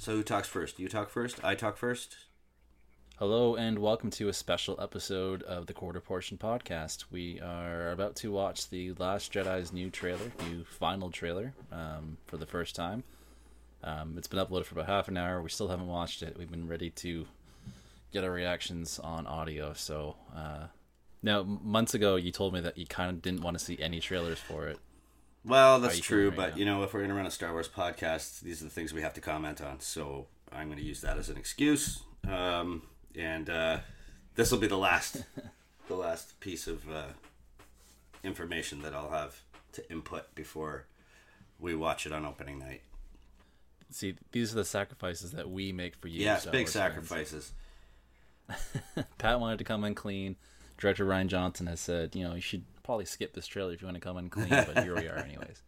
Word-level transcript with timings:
So 0.00 0.12
who 0.12 0.22
talks 0.22 0.46
first? 0.46 0.78
You 0.78 0.88
talk 0.88 1.10
first? 1.10 1.42
I 1.44 1.56
talk 1.56 1.76
first? 1.76 2.16
Hello 3.18 3.56
and 3.56 3.80
welcome 3.80 4.10
to 4.10 4.28
a 4.28 4.32
special 4.32 4.80
episode 4.80 5.42
of 5.42 5.66
the 5.66 5.72
Quarter 5.72 5.98
Portion 6.00 6.38
Podcast. 6.38 7.06
We 7.10 7.40
are 7.40 7.90
about 7.90 8.14
to 8.16 8.30
watch 8.30 8.70
the 8.70 8.92
Last 8.92 9.32
Jedi's 9.32 9.72
new 9.72 9.90
trailer, 9.90 10.30
new 10.48 10.62
final 10.62 11.10
trailer, 11.10 11.52
um, 11.72 12.16
for 12.28 12.36
the 12.36 12.46
first 12.46 12.76
time. 12.76 13.02
Um, 13.82 14.14
it's 14.16 14.28
been 14.28 14.38
uploaded 14.38 14.66
for 14.66 14.76
about 14.76 14.86
half 14.86 15.08
an 15.08 15.16
hour. 15.16 15.42
We 15.42 15.48
still 15.48 15.66
haven't 15.66 15.88
watched 15.88 16.22
it. 16.22 16.36
We've 16.38 16.48
been 16.48 16.68
ready 16.68 16.90
to 16.90 17.26
get 18.12 18.22
our 18.22 18.30
reactions 18.30 19.00
on 19.00 19.26
audio. 19.26 19.72
So 19.72 20.14
uh, 20.32 20.68
now, 21.24 21.42
months 21.42 21.94
ago, 21.94 22.14
you 22.14 22.30
told 22.30 22.54
me 22.54 22.60
that 22.60 22.78
you 22.78 22.86
kind 22.86 23.10
of 23.10 23.20
didn't 23.20 23.40
want 23.40 23.58
to 23.58 23.64
see 23.64 23.76
any 23.82 23.98
trailers 23.98 24.38
for 24.38 24.68
it. 24.68 24.78
Well, 25.48 25.80
that's 25.80 25.98
true, 25.98 26.28
right 26.28 26.36
but 26.36 26.50
now? 26.50 26.56
you 26.56 26.64
know, 26.66 26.82
if 26.82 26.92
we're 26.92 27.00
going 27.00 27.10
to 27.10 27.16
run 27.16 27.26
a 27.26 27.30
Star 27.30 27.52
Wars 27.52 27.68
podcast, 27.68 28.40
these 28.40 28.60
are 28.60 28.64
the 28.64 28.70
things 28.70 28.92
we 28.92 29.00
have 29.00 29.14
to 29.14 29.20
comment 29.20 29.62
on. 29.62 29.80
So 29.80 30.26
I'm 30.52 30.66
going 30.66 30.78
to 30.78 30.84
use 30.84 31.00
that 31.00 31.16
as 31.16 31.30
an 31.30 31.38
excuse, 31.38 32.02
um, 32.28 32.82
and 33.16 33.48
uh, 33.48 33.78
this 34.34 34.52
will 34.52 34.58
be 34.58 34.66
the 34.66 34.76
last, 34.76 35.24
the 35.88 35.94
last 35.94 36.38
piece 36.40 36.66
of 36.66 36.88
uh, 36.90 37.06
information 38.22 38.82
that 38.82 38.94
I'll 38.94 39.10
have 39.10 39.40
to 39.72 39.90
input 39.90 40.34
before 40.34 40.86
we 41.58 41.74
watch 41.74 42.04
it 42.04 42.12
on 42.12 42.26
opening 42.26 42.58
night. 42.58 42.82
See, 43.90 44.16
these 44.32 44.52
are 44.52 44.56
the 44.56 44.64
sacrifices 44.66 45.32
that 45.32 45.50
we 45.50 45.72
make 45.72 45.96
for 45.96 46.08
you. 46.08 46.22
Yes, 46.22 46.42
Star 46.42 46.52
big 46.52 46.66
Wars 46.66 46.72
sacrifices. 46.72 47.52
Pat 49.18 49.40
wanted 49.40 49.58
to 49.58 49.64
come 49.64 49.84
in 49.84 49.94
clean. 49.94 50.36
Director 50.76 51.06
Rian 51.06 51.26
Johnson 51.26 51.66
has 51.66 51.80
said, 51.80 52.14
you 52.14 52.22
know, 52.22 52.34
you 52.34 52.40
should 52.40 52.64
probably 52.88 53.04
skip 53.04 53.34
this 53.34 53.46
trailer 53.46 53.74
if 53.74 53.82
you 53.82 53.86
want 53.86 53.96
to 53.96 54.00
come 54.00 54.16
in 54.16 54.30
clean, 54.30 54.48
but 54.48 54.82
here 54.82 54.96
we 54.96 55.06
are, 55.08 55.16
anyways. 55.18 55.60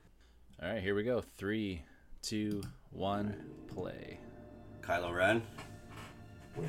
All 0.62 0.70
right, 0.70 0.82
here 0.82 0.94
we 0.94 1.02
go. 1.02 1.20
Three, 1.20 1.82
two, 2.22 2.62
one, 2.92 3.34
play. 3.66 4.18
Kylo 4.80 5.14
Ren. 5.14 5.42
Found 6.56 6.68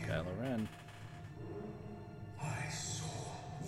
you. 0.00 0.06
Kylo 0.06 0.40
Ren. 0.40 0.68
I 2.40 2.68
saw 2.70 3.06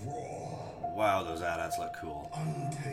raw, 0.05 0.95
Wow, 0.95 1.25
those 1.25 1.43
AT-ATs 1.43 1.81
look 1.81 1.95
cool. 2.01 2.31
untamed 2.37 2.86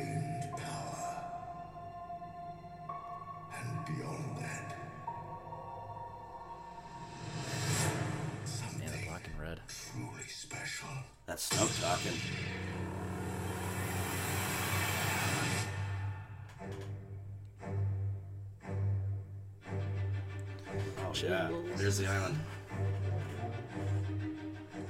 yeah, 21.23 21.49
there's 21.77 21.97
the 21.97 22.07
island. 22.07 22.37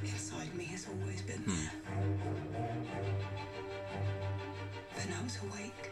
Inside 0.04 0.54
me 0.56 0.66
has 0.66 0.88
always 0.88 1.22
been 1.22 1.38
Hmm. 1.44 1.56
there. 1.56 1.72
But 4.96 5.10
now 5.10 5.22
it's 5.26 5.38
awake. 5.44 5.92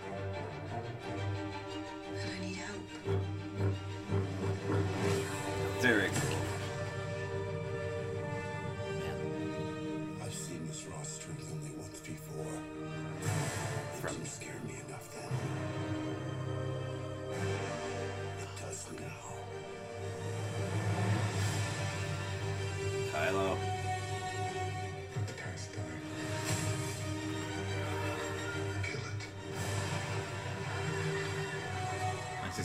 And 2.22 2.31
I 2.36 2.45
need 2.45 2.56
help. 2.58 2.86
Very 5.81 6.09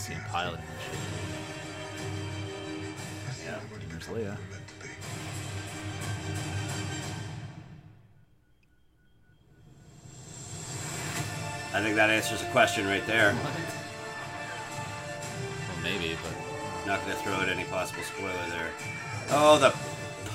Nice 0.08 0.14
to 0.14 0.14
see 0.14 0.14
him 0.14 0.22
piloting 0.30 0.64
shit. 0.84 0.98
Yeah. 3.44 3.58
There's 3.90 4.06
Leia. 4.06 4.36
To. 4.36 4.40
I 11.76 11.78
think 11.82 11.96
that 11.96 12.10
answers 12.10 12.42
a 12.42 12.46
question 12.46 12.86
right 12.86 13.04
there. 13.06 13.34
Well, 13.34 13.52
maybe, 15.82 16.16
but 16.22 16.32
Not 16.86 17.00
gonna 17.00 17.14
throw 17.16 17.32
out 17.32 17.48
any 17.48 17.64
possible 17.64 18.04
spoiler 18.04 18.32
there. 18.48 18.70
Oh, 19.30 19.58
the 19.58 19.70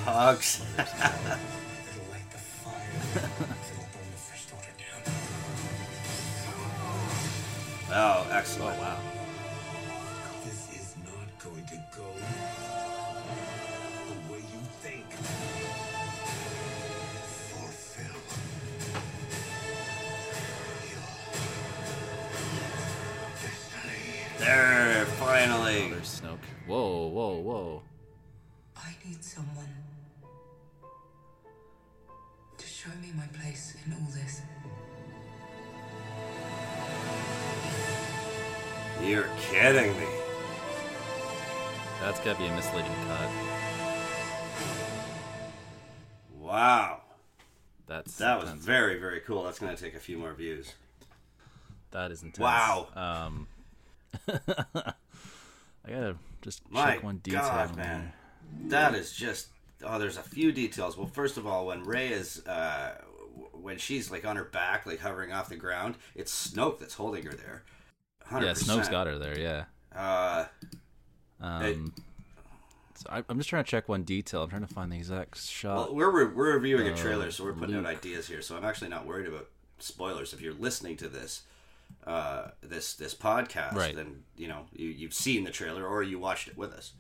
porgs. 0.04 0.62
It'll 0.78 2.12
light 2.12 2.30
the 2.30 2.38
fire. 2.38 2.76
There, 24.42 25.06
finally. 25.20 25.90
There's 25.92 26.20
Snoke. 26.20 26.40
Whoa, 26.66 27.06
whoa, 27.10 27.36
whoa. 27.38 27.82
I 28.76 28.90
need 29.06 29.24
someone 29.24 29.70
to 32.58 32.66
show 32.66 32.90
me 33.00 33.12
my 33.16 33.28
place 33.40 33.76
in 33.86 33.94
all 33.94 34.00
this. 34.12 34.42
You're 39.04 39.30
kidding 39.40 39.92
me. 40.00 40.08
That's 42.02 42.20
gotta 42.22 42.40
be 42.40 42.48
a 42.48 42.56
misleading 42.56 42.92
cut. 43.08 43.30
Wow. 46.40 47.02
That's 47.86 48.16
That 48.18 48.40
was 48.40 48.50
intense. 48.50 48.66
very, 48.66 48.98
very 49.00 49.20
cool. 49.20 49.44
That's 49.44 49.60
gonna 49.60 49.78
take 49.78 49.94
a 49.94 50.00
few 50.00 50.18
more 50.18 50.34
views. 50.34 50.74
That 51.92 52.10
is 52.12 52.24
intense. 52.24 52.40
Wow. 52.40 52.88
Um, 52.96 53.48
I 54.28 55.90
gotta 55.90 56.16
just 56.42 56.62
My 56.72 56.94
check 56.96 57.04
one 57.04 57.18
detail. 57.18 57.42
God, 57.42 57.76
man. 57.76 58.14
there. 58.66 58.70
That 58.92 58.96
is 58.96 59.14
just 59.14 59.48
oh, 59.84 59.98
there's 60.00 60.18
a 60.18 60.24
few 60.24 60.52
details. 60.52 60.98
Well, 60.98 61.08
first 61.08 61.38
of 61.38 61.48
all, 61.48 61.68
when 61.68 61.84
Rey 61.84 62.10
is 62.10 62.46
uh, 62.48 62.96
when 63.54 63.78
she's 63.78 64.12
like 64.12 64.26
on 64.26 64.36
her 64.36 64.44
back, 64.44 64.86
like 64.86 65.00
hovering 65.00 65.32
off 65.32 65.50
the 65.50 65.56
ground, 65.56 65.96
it's 66.16 66.52
Snoke 66.52 66.80
that's 66.80 66.94
holding 66.96 67.24
her 67.26 67.34
there. 67.34 67.64
100%. 68.30 68.42
Yeah, 68.44 68.52
Snoke's 68.52 68.90
got 68.90 69.08
her 69.08 69.18
there. 69.18 69.38
Yeah. 69.40 69.66
Uh, 69.96 70.46
Um, 71.42 71.94
so 72.96 73.08
I, 73.10 73.24
I'm 73.30 73.38
just 73.38 73.50
trying 73.50 73.64
to 73.64 73.70
check 73.70 73.90
one 73.90 74.04
detail. 74.04 74.44
I'm 74.44 74.50
trying 74.50 74.66
to 74.66 74.74
find 74.74 74.92
the 74.92 74.96
exact 74.98 75.38
shot. 75.40 75.76
well, 75.76 75.96
we're 75.96 76.12
re- 76.28 76.34
we're 76.34 76.54
reviewing 76.54 76.88
a 76.88 76.94
Uh, 76.94 76.98
trailer, 76.98 77.32
so 77.32 77.44
we're 77.44 77.54
putting 77.54 77.76
out 77.76 77.86
ideas 77.86 78.28
here. 78.28 78.42
So 78.44 78.56
I'm 78.56 78.64
actually 78.64 78.90
not 78.90 79.06
worried 79.08 79.28
about 79.28 79.50
spoilers. 79.80 80.34
If 80.34 80.42
you're 80.42 80.54
listening 80.54 80.98
to 80.98 81.10
this, 81.10 81.42
uh, 82.06 82.50
this 82.62 82.94
this 82.96 83.14
podcast, 83.14 83.74
Right. 83.74 83.96
then 83.96 84.24
you 84.36 84.48
know 84.48 84.66
you 84.74 84.90
you've 84.90 85.14
seen 85.14 85.44
the 85.44 85.52
trailer 85.52 85.86
or 85.86 86.04
you 86.04 86.20
watched 86.20 86.48
it 86.48 86.58
with 86.58 86.74
us, 86.74 86.94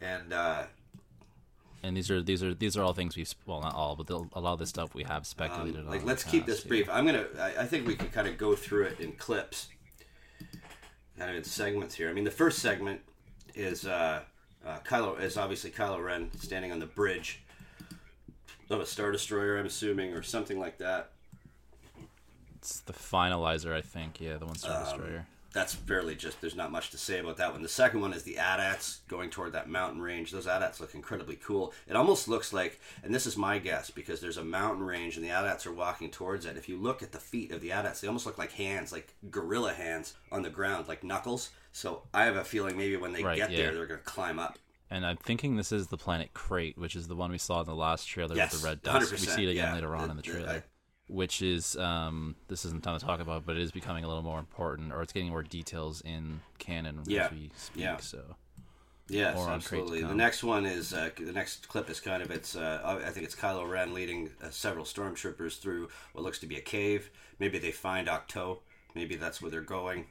and. 0.00 0.32
uh 0.32 0.64
and 1.84 1.96
these 1.96 2.10
are 2.12 2.22
these 2.22 2.42
are 2.44 2.54
these 2.54 2.76
are 2.76 2.82
all 2.82 2.92
things 2.92 3.16
we've 3.16 3.34
well 3.44 3.60
not 3.60 3.74
all, 3.74 3.96
but 3.96 4.08
a 4.08 4.40
lot 4.40 4.52
of 4.52 4.58
this 4.60 4.68
stuff 4.68 4.94
we 4.94 5.02
have 5.02 5.26
speculated 5.26 5.80
on. 5.80 5.86
Um, 5.86 5.90
like 5.90 6.02
in 6.02 6.06
let's 6.06 6.22
keep 6.22 6.46
this 6.46 6.62
yeah. 6.64 6.68
brief 6.68 6.88
i'm 6.90 7.04
gonna 7.04 7.26
I, 7.40 7.62
I 7.62 7.66
think 7.66 7.86
we 7.88 7.96
could 7.96 8.12
kind 8.12 8.28
of 8.28 8.38
go 8.38 8.54
through 8.54 8.84
it 8.84 9.00
in 9.00 9.12
clips 9.12 9.68
kind 11.18 11.30
of 11.30 11.36
in 11.36 11.44
segments 11.44 11.94
here 11.94 12.08
i 12.08 12.12
mean 12.12 12.24
the 12.24 12.30
first 12.30 12.60
segment 12.60 13.00
is 13.54 13.84
uh, 13.86 14.20
uh 14.64 14.78
kylo 14.86 15.20
is 15.20 15.36
obviously 15.36 15.70
kylo 15.70 16.02
ren 16.04 16.30
standing 16.38 16.70
on 16.70 16.78
the 16.78 16.86
bridge 16.86 17.42
of 18.70 18.80
a 18.80 18.86
star 18.86 19.10
destroyer 19.12 19.58
i'm 19.58 19.66
assuming 19.66 20.12
or 20.12 20.22
something 20.22 20.58
like 20.60 20.78
that 20.78 21.10
It's 22.62 22.80
the 22.80 22.92
finalizer, 22.92 23.72
I 23.74 23.80
think. 23.80 24.20
Yeah, 24.20 24.36
the 24.36 24.46
one 24.46 24.54
Star 24.56 24.76
Um, 24.78 24.84
Destroyer. 24.84 25.26
that's 25.52 25.74
fairly 25.74 26.14
just 26.14 26.40
there's 26.40 26.54
not 26.54 26.70
much 26.72 26.88
to 26.90 26.96
say 26.96 27.18
about 27.18 27.36
that 27.36 27.52
one 27.52 27.60
the 27.60 27.68
second 27.68 28.00
one 28.00 28.14
is 28.14 28.22
the 28.22 28.38
AT-ATs 28.38 29.00
going 29.06 29.28
toward 29.28 29.52
that 29.52 29.68
mountain 29.68 30.00
range 30.00 30.30
those 30.30 30.46
AT-ATs 30.46 30.80
look 30.80 30.94
incredibly 30.94 31.36
cool 31.36 31.74
it 31.86 31.94
almost 31.94 32.26
looks 32.26 32.54
like 32.54 32.80
and 33.04 33.14
this 33.14 33.26
is 33.26 33.36
my 33.36 33.58
guess 33.58 33.90
because 33.90 34.18
there's 34.22 34.38
a 34.38 34.44
mountain 34.44 34.82
range 34.82 35.16
and 35.16 35.24
the 35.26 35.28
AT-ATs 35.30 35.66
are 35.66 35.72
walking 35.74 36.10
towards 36.10 36.46
it 36.46 36.56
if 36.56 36.70
you 36.70 36.78
look 36.78 37.02
at 37.02 37.12
the 37.12 37.18
feet 37.18 37.50
of 37.52 37.60
the 37.60 37.70
AT-ATs 37.70 38.00
they 38.00 38.06
almost 38.08 38.24
look 38.24 38.38
like 38.38 38.52
hands 38.52 38.92
like 38.92 39.12
gorilla 39.30 39.74
hands 39.74 40.14
on 40.30 40.40
the 40.40 40.48
ground 40.48 40.88
like 40.88 41.04
knuckles 41.04 41.50
so 41.70 42.02
i 42.14 42.24
have 42.24 42.36
a 42.36 42.44
feeling 42.44 42.74
maybe 42.78 42.96
when 42.96 43.12
they 43.12 43.22
Right, 43.22 43.36
get 43.36 43.50
yeah. 43.50 43.58
there 43.58 43.74
they're 43.74 43.86
going 43.86 44.00
to 44.00 44.06
climb 44.06 44.38
up 44.38 44.58
And 44.90 45.04
I'm 45.04 45.18
thinking 45.18 45.56
this 45.56 45.72
is 45.72 45.88
the 45.88 45.98
planet 45.98 46.32
Crait, 46.32 46.78
which 46.78 46.96
is 46.96 47.08
the 47.08 47.16
one 47.16 47.30
we 47.30 47.36
saw 47.38 47.60
in 47.60 47.66
the 47.66 47.74
last 47.74 48.06
trailer 48.08 48.34
yes 48.36 48.52
with 48.52 48.62
the 48.62 48.68
red 48.68 48.82
dust. 48.82 49.10
We 49.12 49.18
100%, 49.18 49.34
see 49.36 49.44
it 49.46 49.50
again 49.50 49.68
yeah. 49.68 49.74
later 49.74 49.94
on 49.94 50.10
in 50.10 50.16
the 50.16 50.22
The- 50.22 50.30
trailer. 50.32 50.64
Which 51.08 51.42
is 51.42 51.76
um, 51.76 52.36
this 52.48 52.64
isn't 52.64 52.82
time 52.82 52.98
to 52.98 53.04
talk 53.04 53.20
about, 53.20 53.44
but 53.44 53.56
it 53.56 53.62
is 53.62 53.70
becoming 53.72 54.04
a 54.04 54.08
little 54.08 54.22
more 54.22 54.38
important, 54.38 54.92
or 54.92 55.02
it's 55.02 55.12
getting 55.12 55.28
more 55.30 55.42
details 55.42 56.00
in 56.02 56.40
canon 56.58 57.00
Yeah. 57.06 57.26
as 57.26 57.30
we 57.32 57.50
speak. 57.56 57.82
Yeah. 57.82 57.96
So 57.98 58.36
Yes, 59.08 59.36
Or 59.36 59.40
on 59.50 59.60
Crait 59.60 59.80
to 59.80 59.82
absolutely. 59.82 60.02
The 60.04 60.14
next 60.14 60.42
one 60.42 60.64
is 60.64 60.94
uh, 60.94 61.10
the 61.18 61.32
next 61.32 61.68
clip 61.68 61.90
is 61.90 62.00
kind 62.00 62.22
of 62.22 62.30
it's. 62.30 62.56
Uh, 62.56 63.00
I 63.04 63.10
think 63.10 63.26
it's 63.26 63.34
Kylo 63.34 63.68
Ren 63.68 63.92
leading 63.92 64.30
uh, 64.42 64.48
several 64.50 64.84
stormtroopers 64.86 65.58
through 65.60 65.88
what 66.12 66.24
looks 66.24 66.38
to 66.38 66.46
be 66.46 66.56
a 66.56 66.60
cave. 66.62 67.10
Maybe 67.38 67.58
they 67.58 67.72
find 67.72 68.08
Ahch-To. 68.08 68.58
Maybe 68.94 69.16
that's 69.16 69.42
where 69.42 69.50
they're 69.50 69.60
going. 69.60 70.06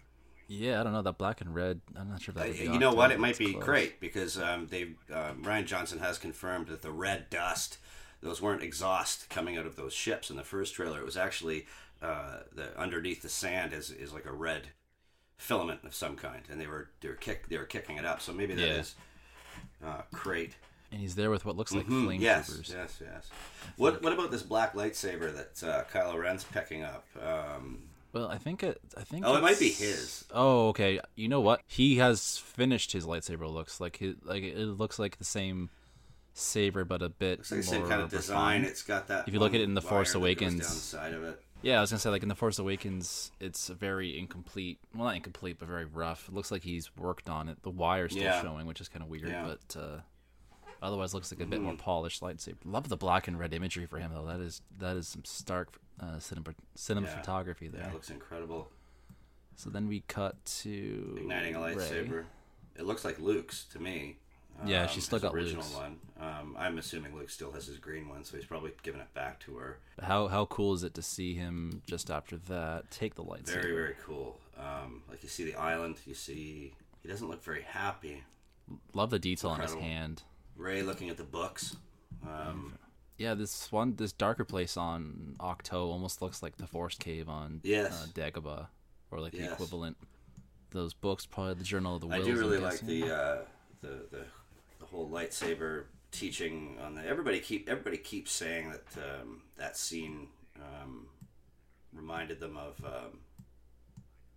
yeah, 0.48 0.82
I 0.82 0.84
don't 0.84 0.92
know 0.94 1.02
that 1.02 1.18
black 1.18 1.40
and 1.42 1.56
red. 1.56 1.80
I'm 1.96 2.10
not 2.10 2.22
sure 2.22 2.34
that. 2.34 2.50
Uh, 2.50 2.52
you 2.52 2.78
know 2.78 2.94
what? 2.94 3.12
It 3.12 3.20
might 3.20 3.38
be 3.40 3.54
close. 3.54 3.64
great 3.64 4.00
because 4.02 4.38
um, 4.38 4.68
they 4.70 4.84
um, 5.12 5.42
Rian 5.44 5.66
Johnson 5.66 5.98
has 6.00 6.18
confirmed 6.20 6.68
that 6.68 6.82
the 6.84 6.92
red 6.92 7.30
dust, 7.32 7.78
those 8.22 8.42
weren't 8.42 8.64
exhaust 8.64 9.30
coming 9.30 9.58
out 9.58 9.66
of 9.66 9.76
those 9.76 9.94
ships 9.94 10.30
in 10.30 10.36
the 10.38 10.44
first 10.44 10.74
trailer. 10.76 11.00
It 11.00 11.06
was 11.06 11.18
actually 11.18 11.66
uh, 12.02 12.40
the 12.54 12.78
underneath 12.80 13.22
the 13.22 13.30
sand 13.30 13.74
is, 13.74 13.92
is 13.92 14.14
like 14.14 14.26
a 14.26 14.32
red 14.34 14.68
filament 15.38 15.80
of 15.84 15.94
some 15.96 16.16
kind, 16.16 16.44
and 16.50 16.60
they 16.62 16.68
were 16.68 16.90
they 17.02 17.10
were 17.10 17.16
kick 17.16 17.50
they 17.50 17.58
were 17.58 17.66
kicking 17.66 17.98
it 17.98 18.06
up. 18.06 18.22
So 18.22 18.32
maybe 18.34 18.54
that 18.56 18.68
Yeah. 18.68 18.74
is 18.80 18.96
uh, 19.84 20.02
Crait. 20.14 20.56
And 20.92 21.00
he's 21.00 21.16
there 21.16 21.30
with 21.32 21.46
what 21.46 21.56
looks 21.56 21.72
like 21.74 21.86
Mhm, 21.88 22.06
flame 22.06 22.22
yes, 22.22 22.48
troopers. 22.48 22.70
yes, 22.76 22.98
yes. 23.02 23.30
What 23.78 24.02
what 24.02 24.14
about 24.14 24.30
this 24.32 24.44
black 24.44 24.74
lightsaber 24.74 25.34
that 25.34 25.64
uh, 25.68 25.84
Kylo 25.92 26.20
Ren's 26.20 26.44
picking 26.44 26.84
up? 26.84 27.06
Um, 27.22 27.84
Well, 28.14 28.28
I 28.28 28.38
think 28.38 28.62
it. 28.62 28.80
I 28.98 29.04
think. 29.04 29.26
Oh, 29.26 29.36
it 29.38 29.42
might 29.42 29.58
be 29.60 29.70
his. 29.70 30.26
Oh, 30.34 30.68
okay. 30.70 31.00
You 31.16 31.30
know 31.30 31.40
what? 31.40 31.62
He 31.66 31.96
has 31.98 32.38
finished 32.38 32.92
his 32.92 33.06
lightsaber. 33.06 33.50
Looks 33.52 33.80
like 33.80 33.98
his, 33.98 34.16
like 34.24 34.44
it 34.44 34.58
looks 34.58 35.00
like 35.00 35.18
the 35.18 35.24
same 35.24 35.70
saber, 36.34 36.84
but 36.86 37.02
a 37.02 37.10
bit 37.10 37.40
it's 37.40 37.52
like 37.52 37.62
the 37.62 37.66
more 37.66 37.74
same 37.82 37.90
kind 37.90 38.02
of 38.02 38.10
design. 38.10 38.38
refined. 38.62 38.66
It's 38.66 38.84
got 38.84 39.08
that. 39.08 39.28
If 39.28 39.34
you 39.34 39.40
look 39.40 39.54
at 39.54 39.62
it 39.62 39.66
in 39.66 39.74
The 39.74 39.82
Force 39.82 40.14
Awakens- 40.16 40.58
the 40.60 40.64
side 40.66 41.14
of 41.14 41.24
it. 41.24 41.42
Yeah, 41.64 41.78
I 41.78 41.82
was 41.82 41.92
gonna 41.92 42.00
say 42.00 42.10
like 42.10 42.24
in 42.24 42.30
the 42.30 42.36
Force 42.36 42.58
Awakens, 42.58 43.32
it's 43.40 43.68
very 43.68 44.18
incomplete. 44.18 44.80
Well, 44.96 45.06
not 45.06 45.16
incomplete, 45.16 45.58
but 45.60 45.68
very 45.68 45.86
rough. 45.86 46.28
It 46.28 46.34
looks 46.34 46.50
like 46.52 46.64
he's 46.64 46.96
worked 46.98 47.30
on 47.30 47.50
it. 47.50 47.62
The 47.62 47.70
wire's 47.70 48.14
still 48.14 48.24
Yeah. 48.24 48.42
showing, 48.42 48.66
which 48.66 48.82
is 48.82 48.88
kind 48.90 49.04
of 49.04 49.10
weird, 49.10 49.28
Yeah. 49.30 49.44
but 49.70 49.80
uh, 49.80 50.00
otherwise 50.82 51.14
looks 51.14 51.32
like 51.32 51.40
a 51.40 51.46
bit 51.46 51.62
more 51.62 51.76
polished 51.76 52.22
lightsaber. 52.22 52.58
Love 52.66 52.90
the 52.90 52.98
black 52.98 53.28
and 53.28 53.38
red 53.38 53.54
imagery 53.54 53.86
for 53.86 54.00
him 54.00 54.12
though. 54.12 54.26
That 54.26 54.40
is 54.40 54.64
that 54.80 54.98
is 54.98 55.08
some 55.08 55.24
stark 55.24 55.78
uh, 56.00 56.18
cinema 56.18 56.56
cinematography 56.76 57.64
Yeah, 57.66 57.70
there. 57.74 57.88
it 57.90 57.94
looks 57.94 58.10
incredible. 58.10 58.72
So 59.56 59.70
then 59.70 59.88
we 59.88 60.00
cut 60.08 60.44
to 60.62 61.16
Igniting 61.20 61.54
a 61.56 61.60
lightsaber. 61.60 62.24
It 62.76 62.86
looks 62.86 63.06
like 63.06 63.20
Luke's 63.20 63.66
to 63.66 63.80
me. 63.80 64.18
Yeah, 64.66 64.86
she's 64.88 65.06
still 65.06 65.18
his 65.18 65.24
got 65.24 65.34
original 65.34 65.64
Luke's. 65.64 65.76
one. 65.76 65.98
Um, 66.20 66.56
I'm 66.58 66.78
assuming 66.78 67.16
Luke 67.16 67.30
still 67.32 67.52
has 67.54 67.66
his 67.66 67.78
green 67.78 68.08
one, 68.08 68.24
so 68.24 68.38
he's 68.38 68.46
probably 68.46 68.72
giving 68.84 69.02
it 69.02 69.12
back 69.16 69.40
to 69.46 69.56
her. 69.58 69.80
How 70.02 70.28
how 70.28 70.46
cool 70.46 70.74
is 70.76 70.84
it 70.84 70.94
to 70.96 71.02
see 71.02 71.34
him 71.34 71.82
just 71.88 72.12
after 72.12 72.38
that 72.38 72.92
take 72.92 73.16
the 73.16 73.24
lightsaber? 73.24 73.54
Very, 73.62 73.74
very 73.74 73.96
cool. 74.06 74.40
Um, 74.58 75.02
like 75.10 75.24
you 75.24 75.30
see 75.30 75.44
the 75.46 75.56
island, 75.56 75.98
you 76.06 76.14
see 76.14 76.76
he 77.02 77.10
doesn't 77.10 77.28
look 77.28 77.44
very 77.44 77.64
happy. 77.64 78.24
Love 78.94 79.10
the 79.10 79.18
detail 79.20 79.50
on 79.50 79.60
his 79.62 79.74
hand. 79.74 80.22
Rey 80.56 80.84
looking 80.84 81.10
at 81.10 81.18
the 81.18 81.24
books. 81.24 81.76
Um, 82.28 82.76
Yeah, 83.18 83.34
this 83.34 83.72
one, 83.72 83.96
this 83.96 84.12
darker 84.14 84.46
place 84.46 84.78
on 84.78 85.36
Ahch-To 85.40 85.76
almost 85.76 86.22
looks 86.22 86.44
like 86.44 86.58
the 86.58 86.68
Forest 86.68 87.00
Cave 87.00 87.28
on 87.30 87.62
Yes. 87.64 88.04
uh, 88.04 88.08
Dagobah, 88.14 88.68
or 89.10 89.20
like 89.20 89.32
the 89.34 89.52
equivalent. 89.52 89.98
Those 90.70 90.94
books, 90.94 91.26
probably 91.26 91.56
the 91.56 91.64
Journal 91.64 91.96
of 91.96 92.02
the 92.02 92.08
Whills. 92.08 92.26
do 92.26 92.36
really 92.38 92.60
like 92.60 92.80
the, 92.82 93.04
uh, 93.14 93.42
the 93.82 94.06
the 94.12 94.26
whole 94.92 95.10
lightsaber 95.10 95.86
teaching 96.12 96.78
on 96.84 96.96
the. 96.96 97.06
Everybody 97.06 97.40
keep 97.40 97.70
everybody 97.70 97.98
keeps 97.98 98.32
saying 98.32 98.72
that 98.72 99.04
um, 99.22 99.42
that 99.58 99.78
scene 99.78 100.28
um, 100.58 101.08
reminded 101.94 102.40
them 102.40 102.58
of. 102.58 102.84
Um, 102.86 103.20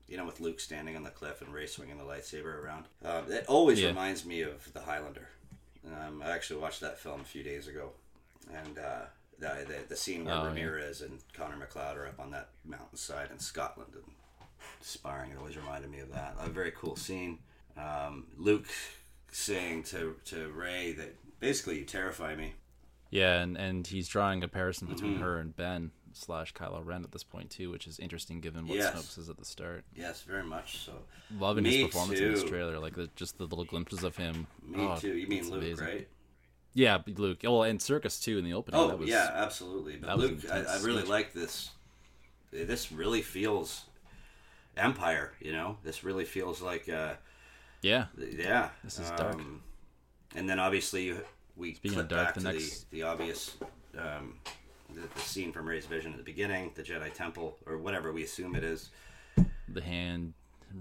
you 0.07 0.19
know, 0.19 0.27
with 0.27 0.39
Luke 0.39 0.61
standing 0.61 0.97
on 0.97 1.03
the 1.03 1.09
cliff 1.11 1.41
and 1.41 1.53
Rey 1.53 1.67
swinging 1.67 1.97
the 1.97 2.05
lightsaber 2.05 2.63
around. 2.63 2.85
It 3.03 3.47
always 3.49 3.81
Yeah. 3.81 3.89
reminds 3.89 4.27
me 4.27 4.43
of 4.43 4.71
The 4.75 4.81
Highlander. 4.81 5.29
Um, 5.87 6.23
I 6.23 6.31
actually 6.31 6.61
watched 6.61 6.83
that 6.83 6.99
film 6.99 7.23
a 7.23 7.25
few 7.25 7.43
days 7.43 7.69
ago, 7.69 7.93
and 8.53 8.79
uh, 8.79 9.07
the, 9.39 9.65
the 9.67 9.79
the 9.89 9.97
scene 9.97 10.27
where 10.27 10.35
Oh, 10.35 10.43
yeah. 10.43 10.49
Ramirez 10.49 11.01
and 11.01 11.21
Connor 11.33 11.57
MacLeod 11.57 11.97
are 11.97 12.07
up 12.07 12.21
on 12.21 12.31
that 12.33 12.51
mountainside 12.67 13.31
in 13.31 13.39
Scotland 13.39 13.95
and 13.95 14.05
sparring. 14.83 15.31
It 15.31 15.39
always 15.39 15.57
reminded 15.57 15.91
me 15.91 16.01
of 16.01 16.13
that. 16.13 16.37
A 16.39 16.51
very 16.51 16.73
cool 16.73 16.97
scene. 16.97 17.39
Um, 17.79 18.27
Luke 18.37 18.67
saying 19.37 19.83
to 19.83 20.15
to 20.27 20.49
Rey 20.53 20.93
that 20.93 21.17
basically 21.41 21.81
you 21.81 21.85
terrify 21.85 22.37
me. 22.37 22.55
Yeah, 23.11 23.41
and 23.41 23.57
and 23.57 23.87
he's 23.87 24.09
drawing 24.09 24.39
a 24.39 24.43
comparison 24.43 24.87
between 24.89 25.15
Mm-hmm. 25.15 25.23
her 25.23 25.39
and 25.39 25.57
Ben 25.57 25.91
slash 26.13 26.55
Kylo 26.55 26.85
Ren 26.87 27.03
at 27.03 27.11
this 27.11 27.25
point 27.25 27.51
too, 27.51 27.71
which 27.71 27.89
is 27.89 27.99
interesting 27.99 28.41
given 28.41 28.69
what 28.69 28.79
Yes. 28.79 28.95
Snoke 28.95 29.11
says 29.11 29.29
at 29.29 29.37
the 29.37 29.45
start. 29.45 29.85
Yes, 29.97 30.23
very 30.23 30.45
much 30.45 30.79
so. 30.85 30.93
Loving 31.39 31.65
Me 31.65 31.79
his 31.83 31.87
performance 31.87 32.21
in 32.21 32.33
this 32.33 32.45
trailer, 32.45 32.79
like 32.79 32.95
the, 32.95 33.11
just 33.17 33.37
the 33.39 33.45
little 33.45 33.65
glimpses 33.65 34.05
of 34.05 34.17
him. 34.17 34.47
Me 34.65 34.77
Oh, 34.87 34.97
too. 34.97 35.17
You 35.17 35.27
mean 35.27 35.51
Luke, 35.51 35.63
amazing. 35.63 35.85
right? 35.85 36.09
Yeah, 36.73 36.99
Luke. 37.07 37.41
Oh, 37.45 37.63
and 37.63 37.81
Serkis 37.81 38.23
too 38.23 38.39
in 38.39 38.45
the 38.45 38.53
opening. 38.53 38.81
Oh 38.81 38.87
that 38.89 38.99
was, 38.99 39.09
yeah, 39.09 39.31
absolutely. 39.35 39.97
But 39.97 40.17
Luke, 40.19 40.39
I, 40.51 40.61
I 40.61 40.81
really 40.83 41.03
like 41.03 41.33
this. 41.33 41.71
This 42.53 42.93
really 42.93 43.23
feels 43.23 43.83
Empire. 44.77 45.33
You 45.41 45.53
know, 45.53 45.79
this 45.83 46.05
really 46.05 46.25
feels 46.25 46.63
like. 46.63 46.89
Uh, 46.89 47.15
yeah. 47.85 48.07
Yeah, 48.19 48.71
This 48.83 48.99
is 48.99 49.11
dark. 49.11 49.35
Um, 49.35 49.63
and 50.35 50.49
then 50.49 50.59
obviously 50.59 51.05
you- 51.05 51.25
we 51.57 51.75
Speaking 51.75 51.95
clip 51.97 52.09
dark, 52.09 52.27
back 52.29 52.35
the 52.35 52.41
to 52.41 52.53
next- 52.53 52.91
the, 52.91 52.97
the 52.99 53.03
obvious, 53.05 53.57
um, 53.99 54.39
the, 54.93 55.03
the 55.15 55.21
scene 55.21 55.53
from 55.53 55.69
Rey's 55.69 55.87
vision 55.87 56.11
at 56.13 56.19
the 56.19 56.25
beginning, 56.25 56.73
the 56.75 56.83
Jedi 56.83 57.13
Temple 57.13 57.57
or 57.67 57.79
whatever 57.79 58.13
we 58.13 58.25
assume 58.25 58.57
it 58.57 58.65
is. 58.65 58.91
the 59.69 59.81
hand, 59.83 60.35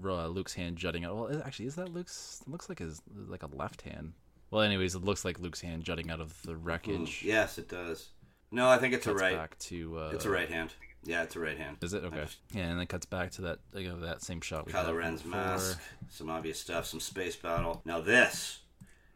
uh, 0.04 0.26
Luke's 0.26 0.54
hand 0.54 0.76
jutting 0.76 1.04
out. 1.04 1.14
Well, 1.16 1.42
actually, 1.44 1.66
is 1.66 1.76
that 1.76 1.92
Luke's? 1.94 2.42
It 2.44 2.50
looks 2.50 2.68
like 2.68 2.80
his 2.80 3.02
like 3.28 3.42
a 3.44 3.46
left 3.54 3.82
hand. 3.82 4.14
Well, 4.50 4.62
anyways, 4.62 4.94
it 4.96 5.04
looks 5.04 5.24
like 5.24 5.38
Luke's 5.38 5.60
hand 5.60 5.84
jutting 5.84 6.10
out 6.10 6.20
of 6.20 6.40
the 6.42 6.56
wreckage. 6.56 7.22
Yes, 7.24 7.58
it 7.58 7.68
does. 7.68 8.08
No, 8.50 8.68
I 8.68 8.78
think 8.78 8.94
it's 8.94 9.06
a 9.06 9.14
right. 9.14 9.36
back 9.36 9.56
to. 9.60 9.98
Uh, 9.98 10.10
It's 10.14 10.24
a 10.24 10.30
right 10.30 10.48
hand. 10.48 10.72
Yeah, 11.04 11.22
it's 11.22 11.36
a 11.36 11.40
right 11.40 11.56
hand. 11.58 11.78
Is 11.82 11.92
it 11.92 12.04
okay? 12.04 12.26
Yeah, 12.52 12.64
and 12.64 12.78
then 12.80 12.86
cuts 12.86 13.06
back 13.06 13.30
to 13.32 13.42
that 13.42 13.58
you 13.74 13.88
know, 13.88 14.00
that 14.00 14.22
same 14.22 14.40
shot. 14.40 14.66
We 14.66 14.72
Kylo 14.72 14.96
Ren's 14.96 15.22
before. 15.22 15.40
mask, 15.40 15.80
some 16.08 16.30
obvious 16.30 16.58
stuff, 16.58 16.86
some 16.86 17.00
space 17.00 17.36
battle. 17.36 17.82
Now 17.84 18.00
this 18.00 18.60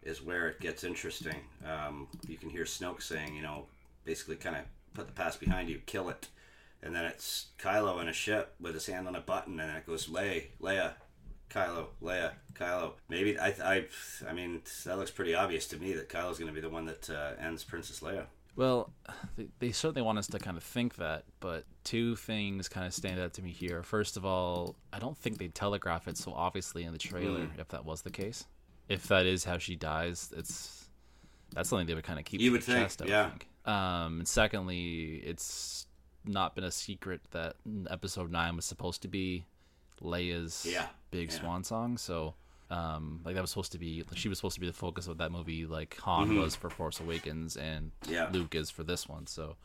is 0.03 0.23
where 0.23 0.49
it 0.49 0.61
gets 0.61 0.85
interesting. 0.85 1.37
Um, 1.67 2.09
you 2.27 2.37
can 2.37 2.51
hear 2.51 2.65
Snoke 2.65 3.03
saying, 3.03 3.35
you 3.35 3.43
know, 3.43 3.67
basically 4.05 4.37
kind 4.37 4.57
of 4.57 4.63
put 4.95 5.07
the 5.07 5.13
past 5.13 5.41
behind 5.41 5.69
you, 5.69 5.81
kill 5.87 6.09
it, 6.09 6.29
and 6.83 6.95
then 6.95 7.05
it's 7.05 7.47
Kylo 7.59 8.01
in 8.01 8.09
a 8.09 8.13
ship 8.13 8.55
with 8.61 8.75
his 8.75 8.87
hand 8.87 9.09
on 9.09 9.17
a 9.17 9.21
button, 9.21 9.59
and 9.61 9.77
it 9.77 9.87
goes 9.87 10.07
Leia, 10.09 10.45
Leia, 10.61 10.93
Kylo, 11.51 11.87
Leia, 12.03 12.33
Kylo. 12.55 12.93
Maybe 13.09 13.39
I, 13.39 13.49
I, 13.63 13.85
I 14.29 14.33
mean, 14.33 14.63
that 14.85 14.99
looks 14.99 15.11
pretty 15.11 15.35
obvious 15.35 15.67
to 15.69 15.77
me 15.77 15.93
that 15.95 16.09
Kylo's 16.09 16.39
going 16.39 16.49
to 16.51 16.55
be 16.55 16.61
the 16.61 16.69
one 16.69 16.87
that 16.87 17.11
uh, 17.11 17.33
ends 17.41 17.65
Princess 17.65 18.01
Leia. 18.01 18.27
Well, 18.59 18.91
they, 19.37 19.47
they 19.61 19.71
certainly 19.71 20.03
want 20.03 20.19
us 20.19 20.27
to 20.27 20.39
kind 20.41 20.57
of 20.57 20.65
think 20.65 20.97
that, 20.97 21.23
but 21.39 21.65
two 21.85 22.17
things 22.17 22.69
kind 22.69 22.85
of 22.89 22.93
stand 22.93 23.21
out 23.21 23.33
to 23.35 23.43
me 23.43 23.53
here. 23.53 23.85
First 23.85 24.17
of 24.17 24.25
all, 24.27 24.75
I 24.93 24.99
don't 24.99 25.17
think 25.17 25.39
they 25.39 25.47
telegraph 25.47 26.09
it 26.09 26.17
so 26.19 26.33
obviously 26.33 26.83
in 26.83 26.93
the 26.93 26.99
trailer. 26.99 27.45
Hmm. 27.45 27.61
If 27.61 27.69
that 27.69 27.85
was 27.85 28.03
the 28.03 28.11
case, 28.11 28.47
if 28.89 29.07
that 29.07 29.27
is 29.27 29.45
how 29.45 29.59
she 29.59 29.77
dies, 29.77 30.33
it's 30.37 30.89
that's 31.55 31.69
something 31.69 31.87
they 31.87 31.95
would 31.95 32.03
kind 32.03 32.19
of 32.19 32.25
keep 32.25 32.41
You 32.41 32.51
would 32.51 32.65
think, 32.65 32.81
chest, 32.81 33.01
I 33.03 33.07
yeah. 33.07 33.31
think. 33.31 33.47
Um, 33.65 34.19
and 34.19 34.29
secondly, 34.29 35.23
it's 35.25 35.87
not 36.25 36.57
been 36.57 36.65
a 36.65 36.73
secret 36.73 37.21
that 37.31 37.55
Episode 37.89 38.33
Nine 38.33 38.57
was 38.57 38.65
supposed 38.65 39.03
to 39.03 39.09
be 39.09 39.45
Leia's 40.03 40.67
Yeah, 40.69 40.87
big 41.13 41.31
yeah. 41.31 41.39
swan 41.39 41.63
song. 41.63 41.97
So, 41.97 42.35
um, 42.71 43.21
like 43.25 43.35
that 43.35 43.41
was 43.41 43.51
supposed 43.51 43.73
to 43.73 43.79
be, 43.79 44.05
she 44.15 44.29
was 44.29 44.39
supposed 44.39 44.55
to 44.55 44.61
be 44.61 44.67
the 44.67 44.73
focus 44.73 45.07
of 45.07 45.19
that 45.19 45.33
movie, 45.33 45.65
like 45.67 45.97
Han 46.01 46.37
was 46.39 46.55
for 46.55 46.69
Force 46.71 47.01
Awakens 47.01 47.57
and 47.57 47.93
Mm-hmm. 48.03 48.13
Yeah. 48.13 48.29
Luke 48.33 48.55
is 48.55 48.71
for 48.71 48.83
this 48.85 49.09
one. 49.09 49.27
So, 49.27 49.57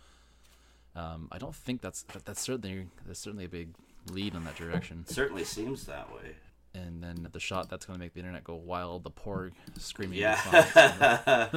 um, 0.95 1.27
I 1.31 1.37
don't 1.37 1.55
think 1.55 1.81
that's 1.81 2.03
that, 2.03 2.23
that's 2.25 2.41
certainly 2.41 2.87
that's 3.05 3.19
certainly 3.19 3.45
a 3.45 3.49
big 3.49 3.69
lead 4.11 4.35
in 4.35 4.43
that 4.45 4.55
direction. 4.55 5.05
It 5.07 5.13
certainly 5.13 5.43
seems 5.43 5.85
that 5.85 6.13
way. 6.13 6.35
And 6.75 7.03
then 7.03 7.27
the 7.31 7.39
shot 7.39 7.69
that's 7.69 7.85
going 7.85 7.99
to 7.99 8.03
make 8.03 8.13
the 8.13 8.19
internet 8.19 8.43
go 8.43 8.55
wild, 8.55 9.03
the 9.03 9.11
Porg 9.11 9.51
screaming. 9.77 10.17
Yeah. 10.19 10.39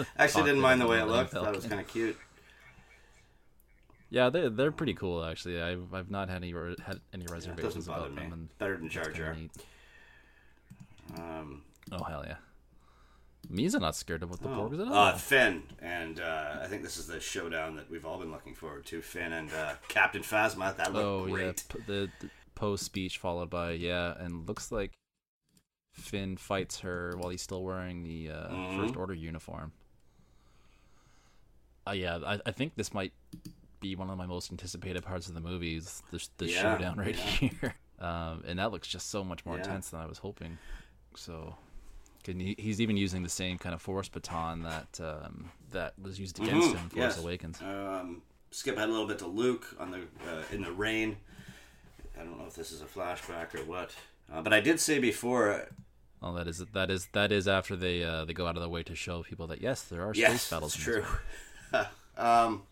Actually, 0.19 0.45
didn't 0.45 0.61
mind 0.61 0.81
the 0.81 0.87
way 0.87 0.99
it 1.01 1.07
looked. 1.07 1.31
Thought 1.33 1.49
it 1.49 1.57
was 1.57 1.65
kind 1.67 1.81
of 1.81 1.87
cute. 1.97 2.19
yeah, 4.11 4.29
they 4.31 4.49
they're 4.49 4.73
pretty 4.73 4.95
cool 4.95 5.25
actually. 5.25 5.61
I've 5.61 5.93
I've 5.95 6.11
not 6.11 6.29
had 6.29 6.43
any 6.43 6.53
had 6.85 7.01
any 7.15 7.27
reservations 7.31 7.75
doesn't 7.87 7.93
about 7.95 8.11
me. 8.15 8.23
them. 8.23 8.33
And 8.33 8.59
Better 8.59 8.77
than 8.77 8.89
Jar 8.89 9.11
Jar. 9.11 9.37
Um, 11.15 11.63
Oh 11.93 12.03
hell 12.05 12.25
yeah. 12.27 12.37
Misa 13.53 13.81
not 13.81 13.95
scared 13.95 14.25
about 14.25 14.41
the 14.43 14.49
Porgs 14.49 14.81
at 14.81 14.89
all. 14.89 14.93
Uh, 14.95 15.13
Finn, 15.17 15.63
and 15.81 16.19
uh, 16.21 16.57
I 16.63 16.67
think 16.67 16.83
this 16.83 16.97
is 16.97 17.07
the 17.07 17.21
showdown 17.21 17.77
that 17.77 17.89
we've 17.89 18.05
all 18.05 18.19
been 18.19 18.33
looking 18.33 18.57
forward 18.57 18.85
to. 18.87 19.01
Finn 19.01 19.33
and 19.33 19.49
uh, 19.53 19.75
Captain 19.87 20.23
Phasma. 20.23 20.77
That 20.77 20.93
looked 20.93 21.07
Oh 21.07 21.27
yeah, 21.27 21.33
great. 21.35 21.65
p- 21.69 21.79
the, 21.87 22.09
the 22.21 22.31
post 22.57 22.85
speech 22.85 23.19
followed 23.19 23.49
by 23.49 23.71
yeah, 23.73 24.15
and 24.19 24.49
looks 24.49 24.73
like 24.73 24.95
Finn 25.93 26.37
fights 26.37 26.81
her 26.81 27.15
while 27.19 27.29
he's 27.31 27.41
still 27.43 27.63
wearing 27.63 28.03
the 28.03 28.31
uh, 28.31 28.49
Mhm. 28.49 28.77
First 28.77 28.97
Order 28.97 29.15
uniform. 29.15 29.71
Uh, 31.87 31.93
yeah, 31.93 32.19
I, 32.27 32.41
I 32.47 32.51
think 32.51 32.75
this 32.75 32.93
might 32.93 33.13
be 33.81 33.95
one 33.95 34.11
of 34.11 34.19
my 34.19 34.27
most 34.27 34.51
anticipated 34.51 35.05
parts 35.05 35.29
of 35.29 35.35
the 35.35 35.41
movie 35.41 35.77
is 35.77 36.03
the, 36.11 36.27
the 36.39 36.47
Yeah, 36.49 36.63
showdown 36.63 36.97
right 36.99 37.17
yeah. 37.17 37.23
here. 37.23 37.75
Um, 37.99 38.45
and 38.47 38.59
that 38.59 38.73
looks 38.73 38.87
just 38.89 39.09
so 39.09 39.25
much 39.25 39.47
more 39.47 39.55
Yeah. 39.57 39.63
intense 39.63 39.89
than 39.89 40.01
I 40.01 40.05
was 40.05 40.19
hoping. 40.19 40.59
So, 41.17 41.55
he's 42.25 42.81
even 42.81 42.97
using 42.97 43.23
the 43.23 43.29
same 43.29 43.59
kind 43.59 43.75
of 43.75 43.81
force 43.83 44.09
baton 44.09 44.63
that 44.63 45.01
um, 45.03 45.51
that 45.73 45.95
was 46.01 46.19
used 46.21 46.39
against 46.41 46.69
him 46.69 46.77
in 46.77 46.89
Force 46.89 46.91
Mm-hmm. 46.91 46.99
yes. 46.99 47.19
Awakens. 47.23 47.63
Um, 47.63 48.23
skip 48.51 48.77
ahead 48.77 48.89
a 48.89 48.93
little 48.93 49.07
bit 49.07 49.19
to 49.21 49.27
Luke 49.27 49.67
on 49.79 49.91
the 49.91 49.99
uh, 49.99 50.43
in 50.53 50.63
the 50.63 50.73
rain. 50.73 51.17
I 52.19 52.25
don't 52.25 52.39
know 52.39 52.47
if 52.47 52.55
this 52.55 52.73
is 52.73 52.81
a 52.83 52.87
flashback 52.87 53.55
or 53.55 53.65
what, 53.65 53.95
uh, 54.33 54.41
but 54.43 54.53
I 54.53 54.61
did 54.61 54.81
say 54.81 54.99
before. 54.99 55.69
Oh, 56.23 56.33
that 56.35 56.47
is 56.49 56.59
that 56.73 56.91
is 56.91 57.07
that 57.13 57.31
is 57.33 57.47
after 57.47 57.77
they 57.77 58.03
uh, 58.03 58.25
they 58.25 58.33
go 58.33 58.47
out 58.47 58.57
of 58.57 58.63
their 58.63 58.69
way 58.71 58.83
to 58.85 58.95
show 58.95 59.23
people 59.23 59.47
that 59.49 59.61
yes, 59.61 59.83
there 59.83 60.03
are 60.03 60.15
space 60.15 60.23
Yes, 60.23 60.51
battles. 60.51 60.75
it's 60.75 60.87
in 60.87 60.93
this 60.95 61.05
true. 61.73 61.85
um, 62.17 62.63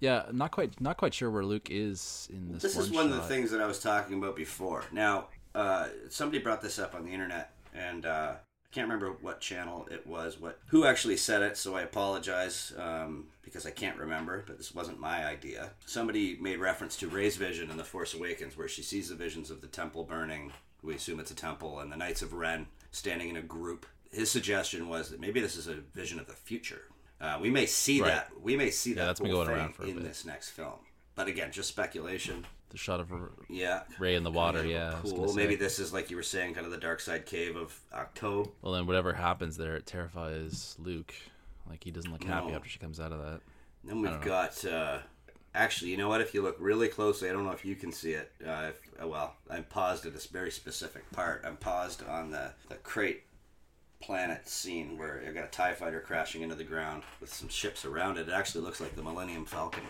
Yeah, 0.00 0.26
not 0.32 0.50
quite 0.52 0.80
not 0.80 0.96
quite 0.96 1.12
sure 1.14 1.30
where 1.30 1.44
Luke 1.44 1.68
is 1.70 2.28
in 2.32 2.52
this. 2.52 2.62
this 2.62 2.76
is 2.76 2.90
one 2.90 3.10
one 3.10 3.16
of 3.18 3.22
the 3.22 3.28
things 3.28 3.50
that 3.50 3.60
I 3.60 3.66
was 3.66 3.80
talking 3.80 4.16
about 4.18 4.36
before. 4.36 4.84
Now, 4.92 5.26
uh, 5.56 5.88
somebody 6.10 6.38
brought 6.42 6.60
this 6.62 6.78
up 6.78 6.94
on 6.94 7.04
the 7.04 7.12
internet, 7.12 7.52
and 7.74 8.04
uh, 8.06 8.34
I 8.36 8.68
can't 8.74 8.86
remember 8.88 9.16
what 9.20 9.40
channel 9.40 9.88
it 9.90 10.06
was, 10.06 10.38
what 10.40 10.58
who 10.66 10.84
actually 10.84 11.16
said 11.16 11.42
it. 11.42 11.56
So 11.56 11.74
I 11.76 11.82
apologize 11.82 12.72
um, 12.78 13.26
because 13.42 13.64
I 13.66 13.70
can't 13.70 13.96
remember. 13.98 14.44
But 14.46 14.58
this 14.58 14.74
wasn't 14.74 15.00
my 15.00 15.24
idea. 15.26 15.70
Somebody 15.86 16.36
made 16.40 16.58
reference 16.58 16.96
to 16.98 17.08
Rey's 17.08 17.36
vision 17.36 17.70
in 17.70 17.76
the 17.76 17.84
Force 17.84 18.14
Awakens, 18.14 18.56
where 18.56 18.68
she 18.68 18.82
sees 18.82 19.08
the 19.08 19.14
visions 19.14 19.50
of 19.50 19.60
the 19.60 19.66
temple 19.66 20.04
burning. 20.04 20.52
We 20.82 20.94
assume 20.94 21.20
it's 21.20 21.30
a 21.30 21.34
temple, 21.36 21.80
and 21.80 21.90
the 21.90 21.96
Knights 21.96 22.22
of 22.22 22.32
Ren 22.34 22.66
standing 22.92 23.28
in 23.30 23.36
a 23.36 23.42
group. 23.42 23.86
His 24.12 24.30
suggestion 24.30 24.88
was 24.88 25.10
that 25.10 25.20
maybe 25.20 25.40
this 25.40 25.56
is 25.56 25.66
a 25.66 25.74
vision 25.94 26.20
of 26.20 26.26
the 26.26 26.32
future. 26.34 26.82
Uh, 27.20 27.38
we 27.40 27.50
may 27.50 27.66
see 27.66 28.00
Right. 28.02 28.08
that. 28.08 28.30
We 28.40 28.56
may 28.56 28.70
see 28.70 28.92
that 28.92 29.06
that's 29.06 29.20
been 29.20 29.30
whole 29.30 29.44
going 29.44 29.56
around 29.56 29.74
for 29.74 29.84
in 29.84 29.94
bit. 29.94 30.04
this 30.04 30.24
next 30.24 30.50
film. 30.50 30.78
But 31.14 31.28
again, 31.28 31.50
just 31.50 31.68
speculation. 31.70 32.46
The 32.70 32.76
shot 32.78 33.00
of 33.00 33.12
Yeah. 33.48 33.82
Rey 33.98 34.16
in 34.16 34.24
the 34.24 34.30
water. 34.30 34.64
Yeah, 34.66 34.96
I 34.96 35.00
was 35.00 35.12
Cool. 35.12 35.34
Maybe 35.34 35.54
this 35.54 35.78
is 35.78 35.92
like 35.92 36.10
you 36.10 36.16
were 36.16 36.22
saying, 36.22 36.54
kind 36.54 36.66
of 36.66 36.72
the 36.72 36.78
dark 36.78 37.00
side 37.00 37.24
cave 37.26 37.56
of 37.56 37.78
Ahch-To. 37.94 38.50
Well, 38.62 38.72
then 38.72 38.86
whatever 38.86 39.12
happens 39.12 39.56
there, 39.56 39.76
it 39.76 39.86
terrifies 39.86 40.74
Luke. 40.78 41.14
Like 41.68 41.84
he 41.84 41.90
doesn't 41.90 42.10
look 42.12 42.24
happy 42.24 42.48
No. 42.48 42.56
after 42.56 42.68
she 42.68 42.78
comes 42.78 42.98
out 43.00 43.12
of 43.12 43.18
that. 43.20 43.40
Then 43.84 44.00
we've 44.00 44.20
got. 44.20 44.64
Uh, 44.64 44.98
actually, 45.54 45.92
you 45.92 45.96
know 45.96 46.08
what? 46.08 46.20
If 46.20 46.34
you 46.34 46.42
look 46.42 46.56
really 46.58 46.88
closely, 46.88 47.28
I 47.30 47.32
don't 47.32 47.44
know 47.44 47.52
if 47.52 47.64
you 47.64 47.76
can 47.76 47.92
see 47.92 48.12
it. 48.12 48.32
Uh, 48.44 48.70
if, 48.70 48.80
uh, 49.02 49.06
well, 49.08 49.36
I'm 49.48 49.64
paused 49.64 50.04
at 50.06 50.12
this 50.12 50.26
very 50.26 50.50
specific 50.50 51.08
part. 51.12 51.42
I'm 51.46 51.56
paused 51.56 52.02
on 52.06 52.30
the 52.30 52.52
the 52.68 52.74
Crait 52.76 53.22
planet 54.02 54.46
scene 54.48 54.98
where 54.98 55.22
you've 55.24 55.34
got 55.34 55.44
a 55.44 55.48
Tie 55.48 55.72
fighter 55.72 56.00
crashing 56.00 56.42
into 56.42 56.54
the 56.54 56.64
ground 56.64 57.02
with 57.20 57.32
some 57.32 57.48
ships 57.48 57.84
around 57.84 58.18
it. 58.18 58.28
It 58.28 58.32
actually 58.32 58.64
looks 58.64 58.80
like 58.80 58.94
the 58.94 59.02
Millennium 59.02 59.46
Falcon 59.46 59.84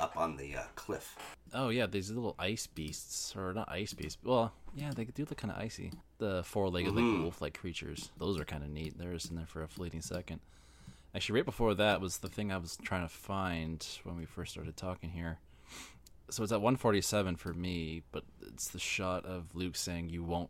up 0.00 0.16
on 0.16 0.36
the 0.36 0.56
uh, 0.56 0.62
cliff. 0.74 1.16
Oh 1.54 1.68
yeah, 1.68 1.86
these 1.86 2.10
little 2.10 2.34
ice 2.38 2.66
beasts, 2.66 3.34
or 3.36 3.52
not 3.52 3.68
ice 3.70 3.92
beasts. 3.92 4.18
Well, 4.24 4.52
yeah, 4.74 4.90
they 4.94 5.04
do 5.04 5.24
look 5.28 5.36
kind 5.36 5.52
of 5.52 5.58
icy. 5.60 5.92
The 6.18 6.42
four-legged, 6.44 6.92
Mm-hmm. 6.92 7.12
like 7.14 7.22
wolf-like 7.22 7.58
creatures. 7.58 8.10
Those 8.18 8.40
are 8.40 8.44
kind 8.44 8.62
of 8.62 8.70
neat. 8.70 8.96
They're 8.98 9.12
just 9.12 9.30
in 9.30 9.36
there 9.36 9.46
for 9.46 9.62
a 9.62 9.68
fleeting 9.68 10.00
second. 10.00 10.40
Actually, 11.14 11.40
right 11.40 11.44
before 11.44 11.74
that 11.74 12.00
was 12.00 12.18
the 12.18 12.28
thing 12.28 12.50
I 12.50 12.56
was 12.56 12.78
trying 12.82 13.02
to 13.06 13.12
find 13.12 13.86
when 14.04 14.16
we 14.16 14.24
first 14.24 14.52
started 14.52 14.76
talking 14.78 15.10
here. 15.10 15.38
So 16.30 16.42
it's 16.42 16.52
at 16.52 16.62
147 16.62 17.36
for 17.36 17.52
me, 17.52 18.02
but 18.12 18.24
it's 18.46 18.68
the 18.68 18.78
shot 18.78 19.26
of 19.26 19.54
Luke 19.54 19.76
saying, 19.76 20.08
"You 20.08 20.22
won't." 20.22 20.48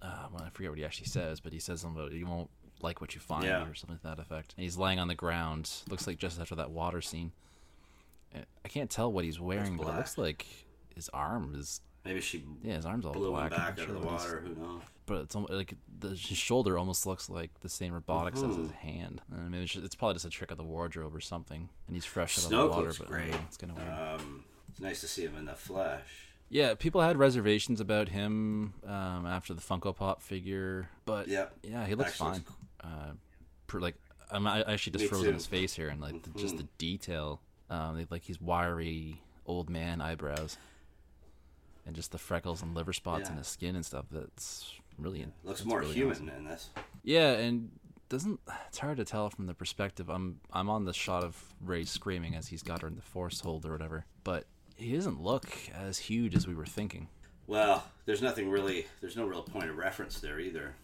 Uh, 0.00 0.28
well, 0.32 0.44
I 0.44 0.50
forget 0.50 0.70
what 0.70 0.78
he 0.78 0.84
actually 0.84 1.08
says, 1.08 1.40
but 1.40 1.52
he 1.52 1.58
says 1.58 1.80
something 1.80 2.00
about 2.00 2.12
you 2.12 2.26
won't 2.28 2.50
like 2.80 3.00
what 3.00 3.16
you 3.16 3.20
find 3.20 3.44
Yeah. 3.44 3.66
or 3.66 3.74
something 3.74 3.96
to 3.98 4.02
that 4.04 4.20
effect. 4.20 4.54
And 4.56 4.62
he's 4.62 4.76
laying 4.76 5.00
on 5.00 5.08
the 5.08 5.16
ground. 5.16 5.68
Looks 5.90 6.06
like 6.06 6.18
just 6.18 6.40
after 6.40 6.54
that 6.54 6.70
water 6.70 7.00
scene. 7.02 7.32
I 8.34 8.68
can't 8.68 8.90
tell 8.90 9.10
what 9.12 9.24
he's 9.24 9.40
wearing, 9.40 9.76
but 9.76 9.86
it 9.88 9.94
looks 9.96 10.18
like 10.18 10.46
his 10.94 11.08
arm 11.10 11.54
is 11.56 11.80
Maybe 12.04 12.20
she 12.20 12.42
yeah, 12.62 12.76
his 12.76 12.86
arm's 12.86 13.04
all 13.04 13.12
blew 13.12 13.30
black. 13.30 13.52
him 13.52 13.58
back 13.58 13.70
out 13.72 13.78
sure 13.78 13.94
of 13.96 14.00
the 14.00 14.06
water. 14.06 14.40
Who 14.46 14.54
knows? 14.54 14.82
But 15.06 15.22
it's 15.22 15.34
almost 15.34 15.52
like 15.52 15.74
the, 15.98 16.08
his 16.10 16.36
shoulder 16.38 16.78
almost 16.78 17.06
looks 17.06 17.28
like 17.30 17.58
the 17.60 17.68
same 17.68 17.92
robotics 17.92 18.38
as 18.38 18.44
Mm-hmm. 18.50 18.62
his 18.62 18.70
hand. 18.72 19.20
I 19.32 19.48
mean, 19.48 19.62
it's, 19.62 19.72
just, 19.72 19.84
it's 19.84 19.94
probably 19.94 20.14
just 20.14 20.24
a 20.26 20.30
trick 20.30 20.50
of 20.50 20.58
the 20.58 20.64
wardrobe 20.64 21.14
or 21.14 21.20
something. 21.20 21.68
And 21.86 21.96
he's 21.96 22.04
fresh 22.04 22.38
out 22.38 22.44
of 22.44 22.50
the 22.50 22.66
water, 22.68 22.92
but 22.98 23.08
great. 23.08 23.34
it's 23.46 23.56
kind 23.56 23.72
of 23.72 23.78
weird. 23.78 23.90
Um, 24.20 24.44
it's 24.70 24.80
nice 24.80 25.00
to 25.00 25.08
see 25.08 25.22
him 25.22 25.36
in 25.36 25.46
the 25.46 25.54
flesh. 25.54 26.04
yeah, 26.50 26.74
people 26.74 27.00
had 27.00 27.16
reservations 27.18 27.80
about 27.80 28.08
him 28.10 28.74
um, 28.86 29.26
after 29.26 29.52
the 29.54 29.60
Funko 29.62 29.94
Pop 29.94 30.22
figure, 30.22 30.88
but 31.04 31.26
Yep. 31.28 31.54
yeah, 31.62 31.86
he 31.86 31.94
looks 31.94 32.12
Actually, 32.20 32.40
fine. 32.82 32.90
Uh, 32.92 33.12
per, 33.66 33.80
like 33.80 33.96
I'm 34.30 34.46
I 34.46 34.60
actually 34.62 34.92
just 34.92 35.04
Me 35.04 35.08
frozen 35.08 35.24
too. 35.24 35.28
Mm-hmm. 35.30 35.34
his 35.38 35.46
face 35.46 35.74
here, 35.74 35.88
and 35.88 36.00
like 36.00 36.22
the, 36.22 36.38
just 36.38 36.56
the 36.58 36.66
detail, 36.78 37.40
um, 37.70 38.06
like 38.10 38.22
he's 38.22 38.40
wiry 38.40 39.20
old 39.46 39.70
man 39.70 40.00
eyebrows, 40.00 40.58
and 41.86 41.94
just 41.96 42.12
the 42.12 42.18
freckles 42.18 42.62
and 42.62 42.74
liver 42.74 42.92
spots 42.92 43.28
in 43.28 43.36
his 43.36 43.46
skin 43.46 43.74
and 43.76 43.84
stuff. 43.84 44.06
That's 44.10 44.72
really 44.98 45.26
Looks 45.44 45.60
that's 45.60 45.64
more 45.64 45.80
really 45.80 45.94
human 45.94 46.14
awesome. 46.14 46.28
in 46.28 46.44
this. 46.44 46.70
Yeah, 47.04 47.32
and 47.32 47.70
doesn't 48.08 48.40
it's 48.68 48.78
hard 48.78 48.96
to 48.96 49.04
tell 49.04 49.30
from 49.30 49.46
the 49.46 49.54
perspective. 49.54 50.08
I'm 50.08 50.40
I'm 50.52 50.68
on 50.70 50.84
the 50.84 50.92
shot 50.92 51.24
of 51.24 51.54
Rey 51.64 51.84
screaming 51.84 52.34
as 52.34 52.48
he's 52.48 52.62
got 52.62 52.82
her 52.82 52.88
in 52.88 52.96
the 52.96 53.02
force 53.02 53.40
hold 53.40 53.66
or 53.66 53.72
whatever, 53.72 54.04
but 54.24 54.44
he 54.76 54.94
doesn't 54.94 55.20
look 55.20 55.46
as 55.74 55.98
huge 55.98 56.34
as 56.34 56.46
we 56.46 56.54
were 56.54 56.66
thinking. 56.66 57.08
Well, 57.46 57.84
there's 58.04 58.22
nothing 58.22 58.50
really. 58.50 58.86
There's 59.00 59.16
no 59.16 59.24
real 59.26 59.42
point 59.42 59.70
of 59.70 59.76
reference 59.76 60.20
there 60.20 60.38
either. 60.38 60.74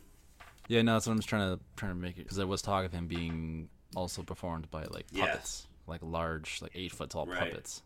Yeah, 0.69 0.81
no, 0.83 0.95
that's 0.95 1.07
what 1.07 1.13
I'm 1.13 1.19
just 1.19 1.29
trying 1.29 1.57
to 1.57 1.63
trying 1.77 1.93
to 1.93 1.99
make 1.99 2.17
it 2.17 2.23
because 2.25 2.37
there 2.39 2.47
was 2.47 2.63
talk 2.63 2.85
of 2.87 2.93
him 2.93 3.07
being 3.07 3.69
also 3.95 4.23
performed 4.23 4.71
by 4.71 4.85
like 4.85 5.07
Yes. 5.13 5.67
Like 5.87 6.01
large, 6.03 6.61
like 6.63 6.73
eight 6.75 6.93
foot 6.93 7.11
tall 7.11 7.27
Right. 7.27 7.39
puppets. 7.51 7.83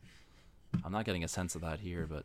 I'm 0.84 0.92
not 0.92 1.04
getting 1.04 1.24
a 1.24 1.28
sense 1.28 1.54
of 1.54 1.62
that 1.62 1.80
here, 1.80 2.06
but 2.06 2.24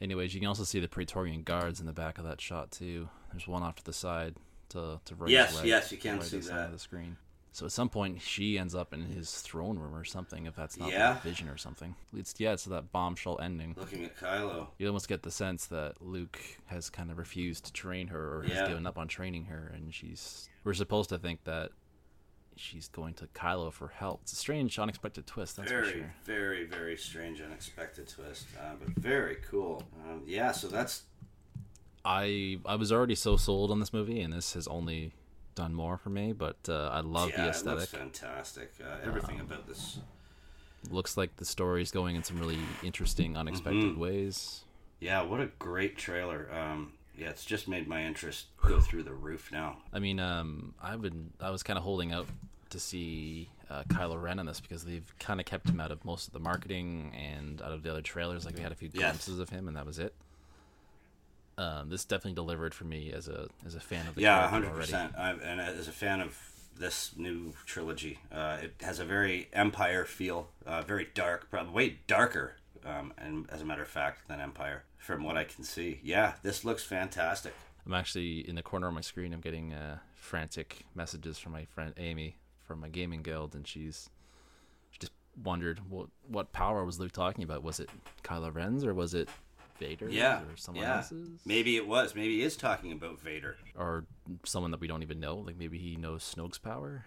anyways, 0.00 0.32
you 0.34 0.40
can 0.40 0.48
also 0.48 0.64
see 0.64 0.80
the 0.80 0.88
Praetorian 0.88 1.42
guards 1.42 1.80
in 1.80 1.86
the 1.86 1.92
back 1.92 2.18
of 2.18 2.24
that 2.24 2.40
shot 2.40 2.70
too. 2.70 3.08
There's 3.32 3.46
one 3.48 3.62
off 3.62 3.76
to 3.76 3.84
the 3.84 3.92
side 3.92 4.36
to 4.70 5.00
to 5.04 5.14
Rey's 5.14 5.32
Yes, 5.32 5.56
right, 5.56 5.66
yes, 5.66 5.92
you 5.92 5.98
can 5.98 6.16
right 6.18 6.22
see 6.22 6.36
the 6.38 6.42
side 6.44 6.56
that. 6.58 6.66
of 6.66 6.72
the 6.72 6.78
screen. 6.78 7.16
So 7.52 7.66
at 7.66 7.72
some 7.72 7.88
point 7.88 8.22
she 8.22 8.56
ends 8.58 8.76
up 8.76 8.94
in 8.94 9.00
his 9.02 9.40
throne 9.40 9.76
room 9.76 9.92
or 9.92 10.04
something, 10.04 10.46
if 10.46 10.54
that's 10.54 10.76
not 10.78 10.92
Yeah. 10.92 11.14
like 11.14 11.22
vision 11.22 11.48
or 11.48 11.56
something. 11.56 11.96
It's 12.16 12.32
yeah, 12.38 12.52
it's 12.52 12.64
that 12.66 12.92
bombshell 12.92 13.40
ending. 13.40 13.74
Looking 13.76 14.04
at 14.04 14.16
Kylo. 14.16 14.68
You 14.78 14.86
almost 14.86 15.08
get 15.08 15.24
the 15.24 15.32
sense 15.32 15.66
that 15.66 16.00
Luke 16.00 16.38
has 16.66 16.88
kind 16.90 17.10
of 17.10 17.18
refused 17.18 17.64
to 17.64 17.72
train 17.72 18.06
her 18.08 18.36
or 18.36 18.42
has 18.44 18.52
Yeah. 18.52 18.68
given 18.68 18.86
up 18.86 18.96
on 18.96 19.08
training 19.08 19.46
her, 19.46 19.66
and 19.74 19.92
she's. 19.92 20.48
We're 20.62 20.74
supposed 20.74 21.08
to 21.10 21.18
think 21.18 21.42
that 21.44 21.72
she's 22.60 22.88
going 22.88 23.14
to 23.14 23.26
Kylo 23.28 23.72
for 23.72 23.88
help. 23.88 24.20
It's 24.22 24.32
a 24.32 24.36
strange, 24.36 24.78
unexpected 24.78 25.26
twist, 25.26 25.56
that's 25.56 25.70
very, 25.70 25.84
for 25.90 25.98
sure. 25.98 26.14
very, 26.24 26.64
very 26.66 26.96
strange, 26.96 27.40
unexpected 27.40 28.08
twist, 28.08 28.46
uh, 28.60 28.74
but 28.78 28.88
very 29.02 29.36
cool. 29.50 29.82
Um, 30.08 30.22
yeah, 30.26 30.52
so 30.52 30.68
that's 30.68 31.02
I 32.04 32.58
I 32.64 32.76
was 32.76 32.92
already 32.92 33.14
so 33.14 33.36
sold 33.36 33.70
on 33.70 33.80
this 33.80 33.92
movie, 33.92 34.20
and 34.20 34.32
this 34.32 34.54
has 34.54 34.66
only 34.68 35.12
done 35.54 35.74
more 35.74 35.96
for 35.98 36.10
me. 36.10 36.32
But 36.32 36.56
uh, 36.68 36.88
I 36.92 37.00
love 37.00 37.30
yeah, 37.30 37.44
the 37.44 37.50
aesthetic. 37.50 37.88
fantastic. 37.88 38.72
Uh, 38.82 38.96
everything 39.06 39.40
about 39.40 39.66
this. 39.66 39.98
Looks 40.90 41.16
like 41.18 41.36
the 41.36 41.44
story's 41.44 41.90
going 41.90 42.16
in 42.16 42.24
some 42.24 42.38
really 42.38 42.58
interesting, 42.82 43.36
unexpected 43.36 43.82
Mm-hmm. 43.92 44.00
ways. 44.00 44.62
Yeah, 44.98 45.22
what 45.22 45.40
a 45.40 45.46
great 45.58 45.98
trailer. 45.98 46.48
Um, 46.52 46.92
yeah, 47.16 47.28
it's 47.28 47.44
just 47.44 47.68
made 47.68 47.86
my 47.86 48.02
interest 48.04 48.46
go 48.62 48.80
through 48.80 49.02
the 49.02 49.12
roof 49.12 49.50
now. 49.52 49.76
I 49.92 49.98
mean, 49.98 50.18
um, 50.18 50.74
I've 50.82 51.02
been 51.02 51.32
I 51.38 51.50
was 51.50 51.62
kind 51.62 51.76
of 51.78 51.82
holding 51.84 52.12
out 52.12 52.26
to 52.70 52.80
see 52.80 53.50
uh, 53.68 53.84
Kylo 53.88 54.20
Ren 54.20 54.38
in 54.38 54.46
this 54.46 54.60
because 54.60 54.84
they've 54.84 55.12
kind 55.18 55.40
of 55.40 55.46
kept 55.46 55.68
him 55.68 55.80
out 55.80 55.90
of 55.90 56.04
most 56.04 56.26
of 56.28 56.32
the 56.32 56.40
marketing 56.40 57.12
and 57.14 57.60
out 57.62 57.72
of 57.72 57.82
the 57.82 57.90
other 57.90 58.02
trailers. 58.02 58.44
Like 58.46 58.56
we 58.56 58.62
had 58.62 58.72
a 58.72 58.76
few 58.76 58.90
Yes. 58.92 59.10
glimpses 59.10 59.38
of 59.38 59.50
him, 59.50 59.68
and 59.68 59.76
that 59.76 59.86
was 59.86 59.98
it. 59.98 60.14
Um, 61.58 61.90
this 61.90 62.04
definitely 62.04 62.34
delivered 62.34 62.72
for 62.74 62.84
me 62.84 63.12
as 63.12 63.28
a 63.28 63.48
as 63.66 63.74
a 63.74 63.80
fan 63.80 64.06
of 64.06 64.14
the 64.14 64.22
Yeah, 64.22 64.48
hundred 64.48 64.74
percent, 64.74 65.14
And 65.16 65.60
as 65.60 65.88
a 65.88 65.92
fan 65.92 66.20
of 66.20 66.38
this 66.78 67.14
new 67.16 67.52
trilogy, 67.66 68.18
uh, 68.32 68.58
it 68.62 68.74
has 68.80 68.98
a 68.98 69.04
very 69.04 69.48
Empire 69.52 70.04
feel, 70.06 70.48
uh, 70.64 70.80
very 70.82 71.08
dark, 71.12 71.50
probably 71.50 71.72
way 71.74 71.98
darker, 72.06 72.56
um, 72.86 73.12
and 73.18 73.46
as 73.50 73.60
a 73.60 73.64
matter 73.66 73.82
of 73.82 73.88
fact, 73.88 74.26
than 74.28 74.40
Empire, 74.40 74.84
from 74.96 75.22
what 75.22 75.36
I 75.36 75.44
can 75.44 75.62
see. 75.64 76.00
Yeah, 76.02 76.34
this 76.42 76.64
looks 76.64 76.82
fantastic. 76.82 77.52
I'm 77.84 77.92
actually 77.92 78.48
in 78.48 78.54
the 78.54 78.62
corner 78.62 78.88
of 78.88 78.94
my 78.94 79.00
screen. 79.02 79.34
I'm 79.34 79.40
getting 79.40 79.74
uh, 79.74 79.98
frantic 80.14 80.86
messages 80.94 81.38
from 81.38 81.52
my 81.52 81.66
friend 81.66 81.92
Amy 81.98 82.36
from 82.70 82.80
my 82.80 82.88
gaming 82.88 83.20
guild, 83.20 83.56
and 83.56 83.66
she's 83.66 84.08
she 84.92 85.00
just 85.00 85.10
wondered 85.42 85.80
what 85.90 86.06
what 86.28 86.52
power 86.52 86.84
was 86.84 87.00
Luke 87.00 87.10
talking 87.10 87.42
about? 87.42 87.64
Was 87.64 87.80
it 87.80 87.90
Kylo 88.22 88.54
Ren's 88.54 88.84
or 88.84 88.94
was 88.94 89.12
it 89.12 89.28
Vader's 89.80 90.14
Yeah, 90.14 90.42
or 90.42 90.56
someone 90.56 90.84
yeah. 90.84 90.98
else's? 90.98 91.30
Maybe 91.44 91.76
it 91.76 91.88
was. 91.88 92.14
Maybe 92.14 92.36
he 92.36 92.42
is 92.42 92.56
talking 92.56 92.92
about 92.92 93.18
Vader. 93.20 93.56
or 93.76 94.04
someone 94.44 94.70
that 94.70 94.80
we 94.80 94.86
don't 94.86 95.02
even 95.02 95.18
know. 95.18 95.38
Like 95.38 95.58
maybe 95.58 95.78
he 95.78 95.96
knows 95.96 96.22
Snoke's 96.22 96.58
power. 96.58 97.06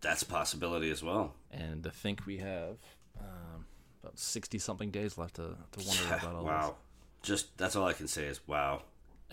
That's 0.00 0.22
a 0.22 0.26
possibility 0.26 0.90
as 0.90 1.02
well. 1.02 1.34
And 1.50 1.86
I 1.86 1.90
think 1.90 2.24
we 2.24 2.38
have 2.38 2.78
um, 3.20 3.66
about 4.02 4.18
sixty 4.18 4.58
something 4.58 4.90
days 4.90 5.18
left 5.18 5.34
to, 5.36 5.54
to 5.72 5.86
wonder 5.86 6.14
about 6.14 6.34
all 6.34 6.44
this. 6.44 6.50
wow. 6.50 6.74
Just 7.22 7.58
that's 7.58 7.76
all 7.76 7.86
I 7.86 7.92
can 7.92 8.08
say 8.08 8.24
is 8.24 8.40
wow. 8.48 8.84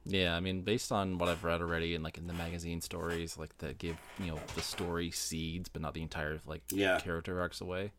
Yeah, 0.06 0.36
I 0.36 0.42
mean, 0.42 0.62
based 0.64 0.92
on 0.92 1.18
what 1.18 1.30
I've 1.30 1.44
read 1.46 1.62
already, 1.62 1.96
and 1.96 2.04
like 2.04 2.18
in 2.18 2.28
the 2.28 2.34
magazine 2.34 2.82
stories, 2.82 3.38
like 3.38 3.58
that 3.60 3.78
give 3.78 3.96
you 4.20 4.32
know 4.32 4.40
the 4.56 4.62
story 4.62 5.10
seeds, 5.12 5.70
but 5.70 5.82
not 5.82 5.94
the 5.94 6.02
entire 6.02 6.40
like 6.46 6.64
Yeah. 6.72 7.00
character 7.00 7.40
arcs 7.40 7.62
away. 7.62 7.92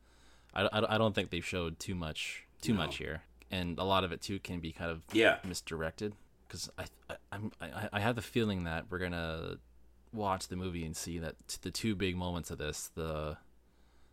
I, 0.52 0.62
I, 0.66 0.96
I 0.96 0.98
don't 0.98 1.14
think 1.14 1.30
they've 1.30 1.44
showed 1.44 1.78
too 1.78 1.94
much 1.94 2.44
too 2.60 2.72
No. 2.72 2.78
much 2.78 2.96
here, 2.96 3.22
and 3.50 3.78
a 3.78 3.84
lot 3.84 4.04
of 4.04 4.12
it 4.12 4.20
too 4.20 4.38
can 4.40 4.60
be 4.60 4.72
kind 4.72 4.90
of 4.90 5.02
Yeah. 5.12 5.38
misdirected 5.44 6.14
because 6.48 6.68
I, 6.78 6.84
I 7.08 7.16
I'm 7.32 7.52
I, 7.60 7.88
I 7.94 8.00
have 8.00 8.16
the 8.16 8.22
feeling 8.22 8.64
that 8.64 8.86
we're 8.90 8.98
gonna 8.98 9.56
watch 10.12 10.48
the 10.48 10.56
movie 10.56 10.84
and 10.84 10.94
see 10.96 11.18
that 11.18 11.36
t- 11.48 11.58
the 11.62 11.70
two 11.70 11.94
big 11.94 12.16
moments 12.16 12.50
of 12.50 12.58
this 12.58 12.90
the 12.94 13.36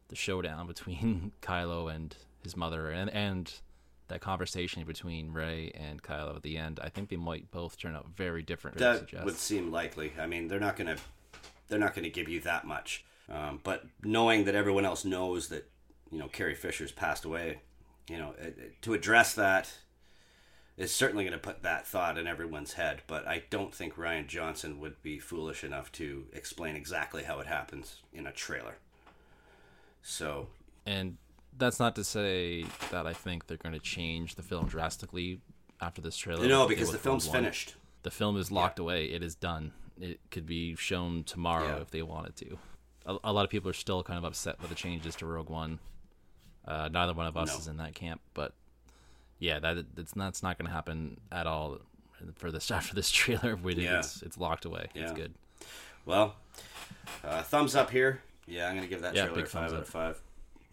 the 0.10 0.16
showdown 0.16 0.68
between 0.68 1.32
Kylo 1.42 1.94
and 1.94 2.16
his 2.48 2.56
mother 2.58 2.90
and 2.90 3.10
and 3.10 3.54
that 4.08 4.22
conversation 4.22 4.86
between 4.86 5.34
Rey 5.34 5.70
and 5.76 6.02
Kylo 6.02 6.38
at 6.38 6.42
the 6.44 6.58
end 6.58 6.80
I 6.82 6.88
think 6.88 7.10
they 7.10 7.18
might 7.18 7.52
both 7.52 7.78
turn 7.78 7.94
out 7.96 8.08
very 8.16 8.42
different 8.42 8.78
That 8.78 9.26
would 9.26 9.36
seem 9.36 9.70
likely. 9.72 10.14
I 10.18 10.28
mean, 10.28 10.48
they're 10.48 10.62
not 10.62 10.78
gonna 10.78 10.96
they're 11.68 11.78
not 11.80 11.94
gonna 11.94 12.10
give 12.10 12.30
you 12.30 12.40
that 12.42 12.66
much. 12.66 13.04
Um, 13.30 13.60
but 13.64 13.84
knowing 14.02 14.46
that 14.46 14.56
everyone 14.56 14.86
else 14.86 15.04
knows 15.04 15.50
that 15.50 15.70
you 16.10 16.20
know 16.20 16.30
Carrie 16.30 16.56
Fisher's 16.56 16.94
passed 16.94 17.26
away, 17.26 17.60
you 18.10 18.18
know, 18.18 18.34
it, 18.40 18.58
it- 18.58 18.82
to 18.84 18.94
address 18.94 19.34
that 19.36 19.70
is 20.78 20.94
certainly 20.94 21.24
going 21.26 21.34
to 21.34 21.40
put 21.40 21.64
that 21.64 21.88
thought 21.88 22.18
in 22.20 22.28
everyone's 22.28 22.74
head. 22.74 23.02
But 23.08 23.28
I 23.28 23.44
don't 23.50 23.74
think 23.74 23.96
Rian 23.96 24.28
Johnson 24.28 24.80
would 24.80 25.02
be 25.02 25.18
foolish 25.20 25.64
enough 25.64 25.92
to 25.94 26.28
explain 26.32 26.76
exactly 26.78 27.24
how 27.24 27.40
it 27.40 27.48
happens 27.48 28.04
in 28.14 28.26
a 28.28 28.32
trailer. 28.32 28.76
So 30.02 30.48
and 30.86 31.18
that's 31.58 31.80
not 31.80 31.96
to 31.96 32.04
say 32.04 32.66
that 32.92 33.06
I 33.08 33.14
think 33.14 33.48
they're 33.48 33.58
going 33.58 33.74
to 33.74 33.80
change 33.80 34.36
the 34.36 34.44
film 34.44 34.68
drastically 34.68 35.40
after 35.82 36.02
this 36.02 36.18
trailer. 36.18 36.48
no, 36.48 36.68
because 36.68 36.92
the 36.92 36.98
film's 36.98 37.28
One. 37.28 37.36
finished. 37.38 37.76
The 38.04 38.12
film 38.12 38.38
is 38.38 38.52
locked 38.52 38.80
away. 38.80 39.06
It 39.06 39.24
is 39.24 39.36
done. 39.36 39.74
It 40.00 40.20
could 40.32 40.46
be 40.46 40.76
shown 40.76 41.24
tomorrow 41.24 41.76
Yeah. 41.78 41.82
if 41.82 41.92
they 41.92 42.02
wanted 42.02 42.36
to. 42.38 42.58
A, 43.06 43.18
a 43.26 43.34
lot 43.34 43.44
of 43.44 43.50
people 43.50 43.70
are 43.70 43.74
still 43.74 44.04
kind 44.04 44.18
of 44.18 44.24
upset 44.24 44.60
with 44.60 44.70
the 44.70 44.76
changes 44.76 45.16
to 45.18 45.26
Rogue 45.26 45.50
One. 45.50 45.80
Uh, 46.68 46.90
neither 46.92 47.14
one 47.14 47.26
of 47.28 47.38
us 47.38 47.50
No. 47.54 47.58
is 47.58 47.68
in 47.68 47.78
that 47.78 47.96
camp, 47.96 48.22
but 48.34 48.54
yeah, 49.40 49.60
that 49.60 49.78
it's 49.98 50.16
not, 50.16 50.26
that's 50.26 50.44
not 50.44 50.58
going 50.58 50.68
to 50.68 50.74
happen 50.74 51.20
at 51.32 51.48
all 51.48 51.80
for 52.36 52.52
this 52.52 52.70
after 52.78 52.94
this 52.94 53.10
trailer. 53.10 53.56
We 53.56 53.74
did- 53.74 53.86
Yeah. 53.86 54.00
it's 54.00 54.22
it's 54.22 54.38
locked 54.38 54.66
away. 54.66 54.88
Yeah. 54.94 55.04
It's 55.04 55.12
good. 55.14 55.34
Well, 56.06 56.36
uh, 57.24 57.42
thumbs 57.44 57.76
up 57.76 57.90
here. 57.90 58.22
Yeah, 58.46 58.68
I'm 58.70 58.76
gonna 58.76 58.88
give 58.88 59.02
that 59.02 59.14
Yeah, 59.16 59.24
trailer 59.24 59.36
big 59.36 59.46
a 59.46 59.50
five 59.50 59.74
out 59.74 59.80
of 59.80 59.88
five. 59.90 60.22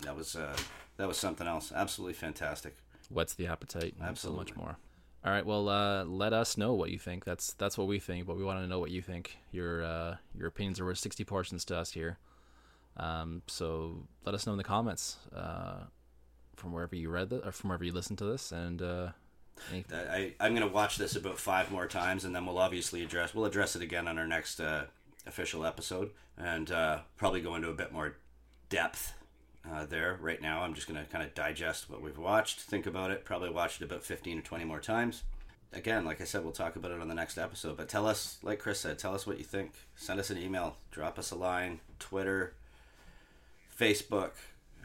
That 0.04 0.16
was 0.16 0.36
uh, 0.36 0.56
that 0.96 1.08
was 1.08 1.16
something 1.16 1.46
else. 1.46 1.72
Absolutely 1.74 2.14
fantastic. 2.14 2.76
Whets 3.10 3.34
the 3.34 3.46
appetite. 3.46 3.94
and 3.98 4.08
Absolutely. 4.08 4.46
So 4.46 4.54
much 4.54 4.56
more. 4.56 4.76
All 5.24 5.32
right. 5.32 5.44
Well, 5.44 5.68
uh, 5.68 6.04
let 6.04 6.32
us 6.32 6.58
know 6.58 6.74
what 6.74 6.90
you 6.90 6.98
think. 6.98 7.24
That's 7.24 7.54
that's 7.54 7.78
what 7.78 7.86
we 7.86 7.98
think, 7.98 8.26
but 8.26 8.36
we 8.36 8.44
want 8.44 8.60
to 8.60 8.66
know 8.66 8.78
what 8.78 8.90
you 8.90 9.00
think. 9.00 9.38
Your 9.52 9.82
uh, 9.82 10.16
your 10.36 10.48
opinions 10.48 10.80
are 10.80 10.84
worth 10.84 10.98
sixty 10.98 11.24
portions 11.24 11.64
to 11.66 11.76
us 11.76 11.92
here. 11.92 12.18
Um, 12.96 13.42
so 13.46 14.06
let 14.24 14.34
us 14.34 14.46
know 14.46 14.52
in 14.52 14.58
the 14.58 14.64
comments 14.64 15.16
uh, 15.34 15.84
from 16.56 16.72
wherever 16.72 16.94
you 16.94 17.08
read 17.08 17.30
this 17.30 17.40
or 17.44 17.52
from 17.52 17.70
wherever 17.70 17.84
you 17.84 17.92
listened 17.92 18.18
to 18.18 18.24
this, 18.24 18.52
and 18.52 18.80
uh, 18.82 19.08
any- 19.72 19.84
I, 19.92 20.34
I'm 20.38 20.54
going 20.54 20.66
to 20.66 20.72
watch 20.72 20.96
this 20.96 21.16
about 21.16 21.38
five 21.38 21.72
more 21.72 21.86
times, 21.86 22.24
and 22.24 22.34
then 22.34 22.46
we'll 22.46 22.58
obviously 22.58 23.02
address 23.02 23.34
we'll 23.34 23.46
address 23.46 23.74
it 23.74 23.82
again 23.82 24.06
on 24.06 24.18
our 24.18 24.26
next 24.26 24.60
uh, 24.60 24.84
official 25.26 25.64
episode, 25.66 26.10
and 26.36 26.70
uh, 26.70 26.98
probably 27.16 27.40
go 27.40 27.54
into 27.56 27.68
a 27.68 27.74
bit 27.74 27.92
more 27.92 28.16
depth 28.68 29.14
uh, 29.70 29.86
there. 29.86 30.18
Right 30.20 30.40
now, 30.40 30.62
I'm 30.62 30.74
just 30.74 30.86
going 30.86 31.02
to 31.02 31.10
kind 31.10 31.24
of 31.24 31.34
digest 31.34 31.88
what 31.88 32.02
we've 32.02 32.18
watched, 32.18 32.60
think 32.60 32.86
about 32.86 33.10
it, 33.10 33.24
probably 33.24 33.50
watch 33.50 33.80
it 33.80 33.84
about 33.84 34.02
15 34.02 34.38
or 34.38 34.42
20 34.42 34.64
more 34.64 34.80
times. 34.80 35.22
Again, 35.72 36.04
like 36.04 36.20
I 36.20 36.24
said, 36.24 36.44
we'll 36.44 36.52
talk 36.52 36.76
about 36.76 36.92
it 36.92 37.00
on 37.00 37.08
the 37.08 37.14
next 37.14 37.36
episode. 37.36 37.76
But 37.76 37.88
tell 37.88 38.06
us, 38.06 38.38
like 38.42 38.60
Chris 38.60 38.80
said, 38.80 38.98
tell 38.98 39.14
us 39.14 39.26
what 39.26 39.38
you 39.38 39.44
think. 39.44 39.72
Send 39.96 40.20
us 40.20 40.30
an 40.30 40.38
email, 40.38 40.76
drop 40.92 41.18
us 41.18 41.32
a 41.32 41.36
line, 41.36 41.80
Twitter, 41.98 42.54
Facebook. 43.78 44.30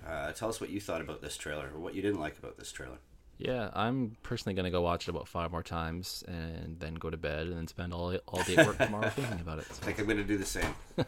Uh, 0.08 0.32
tell 0.32 0.50
us 0.50 0.60
what 0.60 0.72
you 0.72 0.80
thought 0.80 1.02
about 1.02 1.22
this 1.22 1.38
trailer 1.38 1.70
or 1.74 1.80
what 1.80 1.94
you 1.94 2.02
didn't 2.02 2.20
like 2.20 2.39
about 2.39 2.58
this 2.58 2.72
trailer. 2.72 2.98
Yeah, 3.39 3.69
I'm 3.73 4.17
personally 4.21 4.54
gonna 4.54 4.69
go 4.69 4.82
watch 4.82 5.08
it 5.08 5.10
about 5.12 5.28
five 5.28 5.49
more 5.52 5.63
times 5.63 6.23
and 6.28 6.78
then 6.80 6.93
go 6.95 7.10
to 7.10 7.17
bed 7.17 7.47
and 7.47 7.56
then 7.58 7.67
spend 7.67 7.93
all 7.93 8.15
all 8.28 8.43
day 8.43 8.58
at 8.58 8.67
work 8.67 8.78
tomorrow 8.78 9.10
thinking 9.15 9.39
about 9.39 9.60
it. 9.60 9.65
I 9.69 9.86
think 9.86 9.97
I'm 9.99 10.06
going 10.06 10.17
to 10.17 10.23
do 10.23 10.38
the 10.38 10.45
same. 10.45 10.75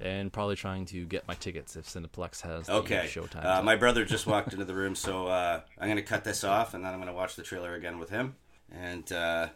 And 0.00 0.32
probably 0.32 0.56
trying 0.56 0.86
to 0.86 1.04
get 1.04 1.28
my 1.28 1.34
tickets 1.34 1.76
if 1.76 1.86
Cineplex 1.86 2.40
has 2.40 2.66
the 2.66 2.74
Okay. 2.74 3.04
Showtime. 3.06 3.44
Uh, 3.44 3.62
my 3.62 3.76
brother 3.76 4.04
just 4.04 4.26
walked 4.26 4.52
into 4.52 4.64
the 4.64 4.74
room, 4.74 4.94
so 4.96 5.26
uh, 5.28 5.60
I'm 5.78 5.86
going 5.86 5.96
to 5.96 6.02
cut 6.02 6.24
this 6.24 6.42
off, 6.42 6.74
and 6.74 6.84
then 6.84 6.92
I'm 6.92 6.98
going 6.98 7.06
to 7.08 7.14
watch 7.14 7.36
the 7.36 7.42
trailer 7.42 7.74
again 7.74 7.98
with 8.00 8.10
him, 8.10 8.34
and 8.70 9.10
uh, 9.12 9.48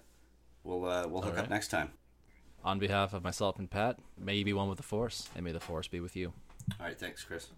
we'll 0.62 0.84
uh, 0.84 1.06
we'll 1.08 1.22
hook 1.22 1.36
up 1.38 1.50
next 1.50 1.68
time. 1.68 1.90
On 2.64 2.78
behalf 2.78 3.12
of 3.12 3.24
myself 3.24 3.58
and 3.58 3.68
Pat, 3.70 3.98
may 4.18 4.36
you 4.36 4.44
be 4.44 4.52
one 4.52 4.68
with 4.68 4.76
the 4.78 4.84
Force, 4.84 5.28
and 5.34 5.44
may 5.44 5.52
the 5.52 5.60
Force 5.60 5.88
be 5.88 5.98
with 6.00 6.14
you. 6.14 6.32
All 6.80 6.86
right, 6.86 6.98
thanks, 6.98 7.24
Chris. 7.24 7.48